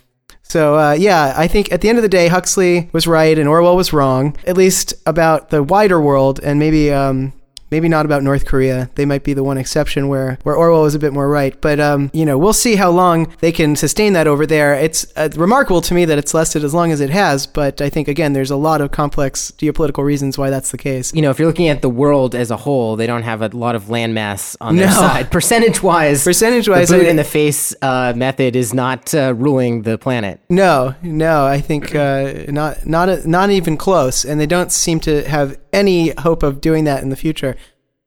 So 0.43 0.77
uh, 0.79 0.93
yeah, 0.93 1.33
I 1.37 1.49
think 1.49 1.73
at 1.73 1.81
the 1.81 1.89
end 1.89 1.97
of 1.99 2.03
the 2.03 2.09
day, 2.09 2.29
Huxley 2.29 2.91
was 2.93 3.07
right 3.07 3.37
and 3.39 3.49
Orwell 3.49 3.77
was 3.77 3.93
wrong, 3.95 4.37
at 4.47 4.57
least 4.59 4.93
about 5.07 5.49
the 5.51 5.63
wider 5.63 5.99
world, 6.01 6.39
and 6.43 6.59
maybe 6.59 6.93
um, 6.93 7.33
maybe 7.75 7.89
not 7.89 8.07
about 8.07 8.23
North 8.23 8.45
Korea. 8.47 8.89
They 8.95 9.05
might 9.13 9.25
be 9.25 9.35
the 9.35 9.43
one 9.43 9.59
exception 9.59 10.07
where 10.13 10.39
where 10.45 10.55
Orwell 10.55 10.83
was 10.83 10.95
a 10.95 10.99
bit 11.01 11.13
more 11.13 11.29
right. 11.29 11.55
But 11.61 11.81
um, 11.81 12.01
you 12.13 12.25
know, 12.25 12.37
we'll 12.39 12.53
see 12.67 12.77
how 12.77 12.91
long 12.91 13.17
they 13.41 13.51
can 13.51 13.75
sustain 13.75 14.13
that 14.13 14.27
over 14.29 14.47
there. 14.47 14.75
It's 14.87 15.01
uh, 15.17 15.29
remarkable 15.35 15.81
to 15.89 15.93
me 15.99 16.05
that 16.05 16.17
it's 16.23 16.33
lasted 16.35 16.63
as 16.63 16.73
long 16.73 16.93
as 16.93 17.01
it 17.01 17.11
has. 17.11 17.47
But 17.49 17.81
I 17.81 17.89
think 17.91 18.07
again, 18.07 18.33
there's 18.33 18.53
a 18.53 18.57
lot 18.69 18.81
of 18.81 18.93
complex 18.93 19.51
geopolitical 19.59 20.05
reasons 20.05 20.39
why 20.39 20.51
that's 20.51 20.71
the 20.71 20.79
case. 20.79 21.13
you 21.17 21.23
know, 21.23 21.31
if 21.33 21.39
you're 21.39 21.49
looking 21.49 21.69
at 21.69 21.83
the 21.83 21.89
world 21.91 22.35
as 22.37 22.51
a 22.53 22.57
whole, 22.57 22.95
they 22.97 23.07
don't 23.09 23.25
have 23.25 23.43
a 23.43 23.49
lot 23.49 23.75
of 23.75 23.85
landmass 23.85 24.57
on 24.61 24.77
their 24.77 24.87
No. 24.87 24.93
side. 24.93 25.31
Percentage 25.33 25.83
wise, 25.83 26.23
Percentage-wise, 26.25 26.89
the 26.91 26.99
boot 26.99 27.07
I- 27.07 27.11
in 27.11 27.17
the 27.17 27.25
face 27.25 27.75
uh, 27.83 28.13
method 28.15 28.55
is 28.55 28.73
not 28.73 29.13
uh, 29.15 29.35
ruling 29.35 29.83
the 29.83 29.99
planet. 29.99 30.39
No, 30.49 30.95
no, 31.03 31.45
I 31.57 31.61
think 31.61 31.95
uh, 31.95 32.45
not 32.49 32.87
not 32.87 33.27
not 33.27 33.51
even 33.51 33.77
close, 33.77 34.25
and 34.25 34.39
they 34.41 34.47
don't 34.47 34.71
seem 34.71 35.01
to 35.01 35.13
have 35.29 35.49
any 35.73 36.11
hope 36.27 36.43
of 36.45 36.61
doing 36.61 36.85
that 36.85 37.03
in 37.03 37.09
the 37.11 37.17
future. 37.17 37.57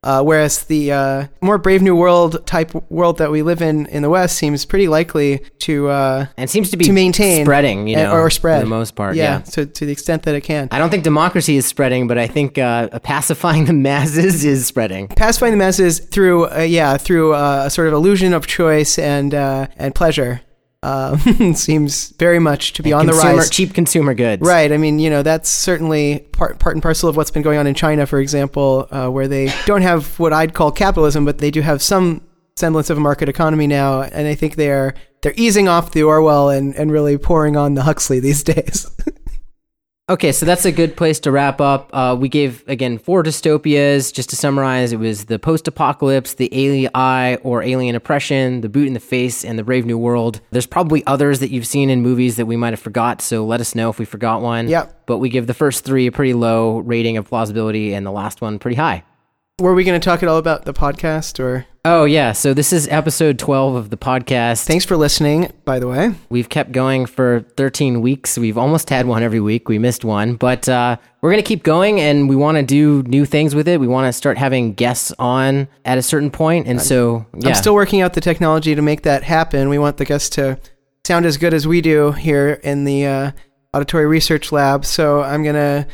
Uh, 0.03 0.21
whereas 0.23 0.63
the 0.65 0.91
uh, 0.91 1.27
more 1.41 1.57
Brave 1.57 1.81
New 1.81 1.95
World 1.95 2.45
type 2.45 2.71
world 2.89 3.17
that 3.17 3.31
we 3.31 3.41
live 3.41 3.61
in 3.61 3.87
in 3.87 4.03
the 4.03 4.09
West 4.09 4.37
seems 4.37 4.63
pretty 4.63 4.87
likely 4.87 5.39
to 5.59 5.89
uh, 5.89 6.27
And 6.37 6.49
seems 6.49 6.69
to 6.69 6.77
be 6.77 6.85
to 6.85 6.93
maintain 6.93 7.45
spreading, 7.45 7.87
you 7.87 7.95
know, 7.95 8.11
or 8.13 8.29
spread 8.29 8.59
for 8.59 8.65
the 8.65 8.69
most 8.69 8.95
part. 8.95 9.15
Yeah, 9.15 9.23
Yeah. 9.23 9.39
to 9.39 9.65
to 9.65 9.85
the 9.85 9.91
extent 9.91 10.23
that 10.23 10.35
it 10.35 10.41
can. 10.41 10.67
I 10.71 10.77
don't 10.77 10.91
think 10.91 11.03
democracy 11.03 11.57
is 11.57 11.65
spreading, 11.65 12.07
but 12.07 12.17
I 12.17 12.27
think 12.27 12.57
uh, 12.59 12.99
pacifying 12.99 13.65
the 13.65 13.73
masses 13.73 14.45
is 14.45 14.67
spreading. 14.67 15.07
Pacifying 15.07 15.51
the 15.53 15.57
masses 15.57 15.99
through 15.99 16.45
uh, 16.51 16.59
yeah 16.61 16.97
through 16.97 17.33
uh, 17.33 17.63
a 17.65 17.69
sort 17.69 17.87
of 17.87 17.93
illusion 17.95 18.33
of 18.33 18.45
choice 18.45 18.99
and 18.99 19.33
uh, 19.33 19.67
and 19.77 19.95
pleasure 19.95 20.41
uh, 20.83 21.17
seems 21.53 22.09
very 22.11 22.39
much 22.39 22.73
to 22.73 22.83
be 22.83 22.93
on 22.93 23.05
the 23.05 23.11
consumer, 23.11 23.35
rise. 23.37 23.49
cheap 23.49 23.73
consumer 23.73 24.13
goods. 24.13 24.41
Right. 24.41 24.71
I 24.71 24.77
mean, 24.77 24.99
you 24.99 25.09
know, 25.09 25.23
that's 25.23 25.49
certainly 25.49 26.19
part 26.31 26.59
part 26.59 26.75
and 26.75 26.83
parcel 26.83 27.09
of 27.09 27.17
what's 27.17 27.31
been 27.31 27.43
going 27.43 27.57
on 27.57 27.67
in 27.67 27.73
China, 27.73 28.05
for 28.05 28.19
example, 28.19 28.87
uh, 28.91 29.09
where 29.09 29.27
they 29.27 29.53
don't 29.65 29.81
have 29.81 30.19
what 30.19 30.33
I'd 30.33 30.53
call 30.53 30.71
capitalism, 30.71 31.25
but 31.25 31.39
they 31.39 31.51
do 31.51 31.61
have 31.61 31.81
some 31.81 32.21
semblance 32.55 32.89
of 32.89 32.97
a 32.97 33.01
market 33.01 33.29
economy 33.29 33.67
now, 33.67 34.01
and 34.01 34.27
I 34.27 34.35
think 34.35 34.55
they're 34.55 34.93
they're 35.21 35.33
easing 35.35 35.67
off 35.67 35.91
the 35.91 36.03
Orwell 36.03 36.49
and, 36.49 36.75
and 36.75 36.91
really 36.91 37.17
pouring 37.17 37.55
on 37.55 37.73
the 37.73 37.83
Huxley 37.83 38.19
these 38.19 38.43
days. 38.55 38.89
Okay, 40.09 40.31
so 40.31 40.45
that's 40.45 40.63
a 40.63 40.71
good 40.71 40.95
place 40.95 41.19
to 41.19 41.31
wrap 41.33 41.59
up. 41.59 41.89
Uh, 41.91 42.15
we 42.17 42.29
gave 42.29 42.63
again 42.69 42.97
four 42.97 43.23
dystopias. 43.23 44.13
Just 44.13 44.29
to 44.29 44.37
summarize, 44.37 44.93
it 44.93 44.99
was 44.99 45.25
the 45.25 45.37
post-apocalypse, 45.37 46.35
the 46.35 46.47
alien 46.53 46.89
eye 46.95 47.37
or 47.43 47.61
alien 47.61 47.93
oppression, 47.93 48.61
the 48.61 48.69
boot 48.69 48.87
in 48.87 48.93
the 48.93 49.01
face, 49.01 49.43
and 49.43 49.59
the 49.59 49.65
brave 49.65 49.85
new 49.85 49.97
world. 49.97 50.39
There's 50.51 50.65
probably 50.65 51.05
others 51.07 51.41
that 51.41 51.51
you've 51.51 51.67
seen 51.67 51.89
in 51.89 52.01
movies 52.01 52.37
that 52.37 52.45
we 52.45 52.55
might 52.55 52.71
have 52.71 52.79
forgot. 52.79 53.21
So 53.21 53.45
let 53.45 53.59
us 53.59 53.75
know 53.75 53.89
if 53.89 53.99
we 53.99 54.05
forgot 54.05 54.41
one. 54.41 54.69
Yep. 54.69 55.07
But 55.07 55.17
we 55.17 55.27
give 55.27 55.45
the 55.45 55.53
first 55.53 55.83
three 55.83 56.07
a 56.07 56.11
pretty 56.13 56.33
low 56.33 56.77
rating 56.79 57.17
of 57.17 57.27
plausibility, 57.27 57.93
and 57.93 58.05
the 58.05 58.11
last 58.11 58.39
one 58.39 58.59
pretty 58.59 58.77
high. 58.77 59.03
Were 59.59 59.73
we 59.73 59.83
going 59.83 59.99
to 59.99 60.05
talk 60.05 60.21
at 60.21 60.29
all 60.29 60.37
about 60.37 60.65
the 60.65 60.73
podcast 60.73 61.39
or? 61.39 61.65
Oh 61.83 62.05
yeah, 62.05 62.33
so 62.33 62.53
this 62.53 62.71
is 62.71 62.87
episode 62.89 63.39
12 63.39 63.73
of 63.73 63.89
the 63.89 63.97
podcast. 63.97 64.65
Thanks 64.65 64.85
for 64.85 64.95
listening, 64.95 65.51
by 65.65 65.79
the 65.79 65.87
way. 65.87 66.13
We've 66.29 66.47
kept 66.47 66.71
going 66.71 67.07
for 67.07 67.39
13 67.55 68.01
weeks. 68.01 68.37
We've 68.37 68.59
almost 68.59 68.91
had 68.91 69.07
one 69.07 69.23
every 69.23 69.39
week. 69.39 69.67
We 69.67 69.79
missed 69.79 70.05
one, 70.05 70.35
but 70.35 70.69
uh, 70.69 70.97
we're 71.21 71.31
going 71.31 71.41
to 71.41 71.47
keep 71.47 71.63
going 71.63 71.99
and 71.99 72.29
we 72.29 72.35
want 72.35 72.57
to 72.57 72.61
do 72.61 73.01
new 73.07 73.25
things 73.25 73.55
with 73.55 73.67
it. 73.67 73.79
We 73.79 73.87
want 73.87 74.07
to 74.07 74.13
start 74.13 74.37
having 74.37 74.75
guests 74.75 75.11
on 75.17 75.67
at 75.85 75.97
a 75.97 76.03
certain 76.03 76.29
point. 76.29 76.67
And 76.67 76.79
so, 76.79 77.25
yeah. 77.35 77.49
I'm 77.49 77.55
still 77.55 77.73
working 77.73 78.01
out 78.01 78.13
the 78.13 78.21
technology 78.21 78.75
to 78.75 78.83
make 78.83 79.01
that 79.01 79.23
happen. 79.23 79.69
We 79.69 79.79
want 79.79 79.97
the 79.97 80.05
guests 80.05 80.29
to 80.35 80.59
sound 81.03 81.25
as 81.25 81.37
good 81.37 81.55
as 81.55 81.65
we 81.67 81.81
do 81.81 82.11
here 82.11 82.59
in 82.63 82.83
the 82.83 83.07
uh, 83.07 83.31
auditory 83.73 84.05
research 84.05 84.51
lab. 84.51 84.85
So 84.85 85.23
I'm 85.23 85.43
gonna 85.43 85.87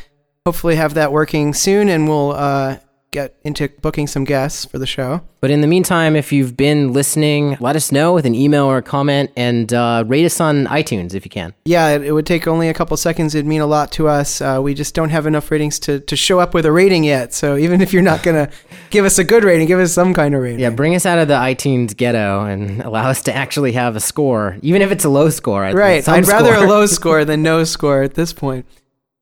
hopefully 0.44 0.76
have 0.76 0.92
that 0.94 1.12
working 1.12 1.54
soon, 1.54 1.88
and 1.88 2.06
we'll 2.06 2.32
uh, 2.32 2.76
get 3.14 3.36
into 3.44 3.68
booking 3.80 4.06
some 4.06 4.24
guests 4.24 4.64
for 4.64 4.78
the 4.78 4.86
show. 4.86 5.22
but 5.40 5.50
in 5.50 5.60
the 5.60 5.66
meantime, 5.66 6.16
if 6.16 6.32
you've 6.32 6.56
been 6.56 6.92
listening, 6.92 7.56
let 7.60 7.76
us 7.76 7.92
know 7.92 8.12
with 8.12 8.26
an 8.26 8.34
email 8.34 8.64
or 8.64 8.78
a 8.78 8.82
comment 8.82 9.30
and 9.36 9.72
uh, 9.72 10.02
rate 10.06 10.24
us 10.24 10.40
on 10.40 10.66
iTunes 10.66 11.14
if 11.14 11.24
you 11.24 11.30
can. 11.30 11.54
Yeah, 11.64 11.90
it, 11.90 12.02
it 12.02 12.12
would 12.12 12.26
take 12.26 12.48
only 12.48 12.68
a 12.68 12.74
couple 12.74 12.96
seconds. 12.96 13.34
It'd 13.34 13.46
mean 13.46 13.60
a 13.60 13.66
lot 13.66 13.92
to 13.92 14.08
us. 14.08 14.40
Uh, 14.40 14.58
we 14.60 14.74
just 14.74 14.94
don't 14.94 15.10
have 15.10 15.26
enough 15.26 15.50
ratings 15.50 15.78
to, 15.80 16.00
to 16.00 16.16
show 16.16 16.40
up 16.40 16.54
with 16.54 16.66
a 16.66 16.72
rating 16.72 17.04
yet. 17.04 17.32
So 17.32 17.56
even 17.56 17.80
if 17.80 17.92
you're 17.92 18.02
not 18.02 18.22
gonna 18.22 18.50
give 18.90 19.04
us 19.04 19.18
a 19.18 19.24
good 19.24 19.44
rating, 19.44 19.68
give 19.68 19.78
us 19.78 19.92
some 19.92 20.12
kind 20.12 20.34
of 20.34 20.42
rating. 20.42 20.60
Yeah, 20.60 20.70
bring 20.70 20.94
us 20.94 21.06
out 21.06 21.18
of 21.18 21.28
the 21.28 21.34
iTunes 21.34 21.96
ghetto 21.96 22.44
and 22.44 22.82
allow 22.88 23.08
us 23.08 23.22
to 23.22 23.34
actually 23.34 23.72
have 23.72 23.94
a 23.94 24.00
score, 24.00 24.58
even 24.62 24.82
if 24.82 24.90
it's 24.90 25.04
a 25.04 25.08
low 25.08 25.30
score. 25.30 25.62
I 25.64 25.68
think. 25.68 25.78
Right. 25.78 26.08
I'd 26.08 26.26
rather 26.26 26.54
score. 26.54 26.64
a 26.64 26.68
low 26.68 26.86
score 26.86 27.24
than 27.30 27.42
no 27.42 27.62
score 27.64 28.02
at 28.02 28.14
this 28.14 28.32
point. 28.32 28.66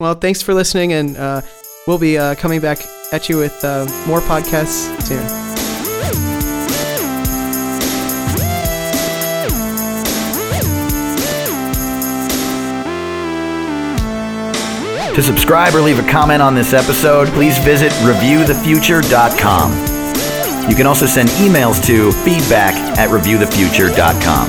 Well, 0.00 0.14
thanks 0.14 0.40
for 0.40 0.54
listening, 0.54 0.92
and 0.92 1.16
uh, 1.16 1.42
we'll 1.86 1.98
be 1.98 2.16
uh, 2.16 2.34
coming 2.36 2.60
back 2.60 2.78
at 3.12 3.28
you 3.28 3.36
with 3.36 3.62
uh, 3.64 3.86
more 4.06 4.20
podcasts 4.20 5.00
soon. 5.02 5.22
To 15.14 15.22
subscribe 15.22 15.74
or 15.74 15.82
leave 15.82 15.98
a 15.98 16.10
comment 16.10 16.40
on 16.40 16.54
this 16.54 16.72
episode, 16.72 17.28
please 17.28 17.58
visit 17.58 17.92
reviewthefuture.com. 17.92 20.70
You 20.70 20.74
can 20.74 20.86
also 20.86 21.04
send 21.04 21.28
emails 21.30 21.84
to 21.86 22.12
feedback 22.12 22.74
at 22.98 23.10
reviewthefuture.com. 23.10 24.48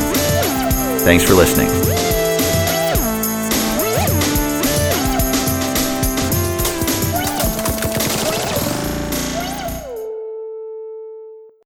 Thanks 1.00 1.26
for 1.26 1.34
listening. 1.34 1.83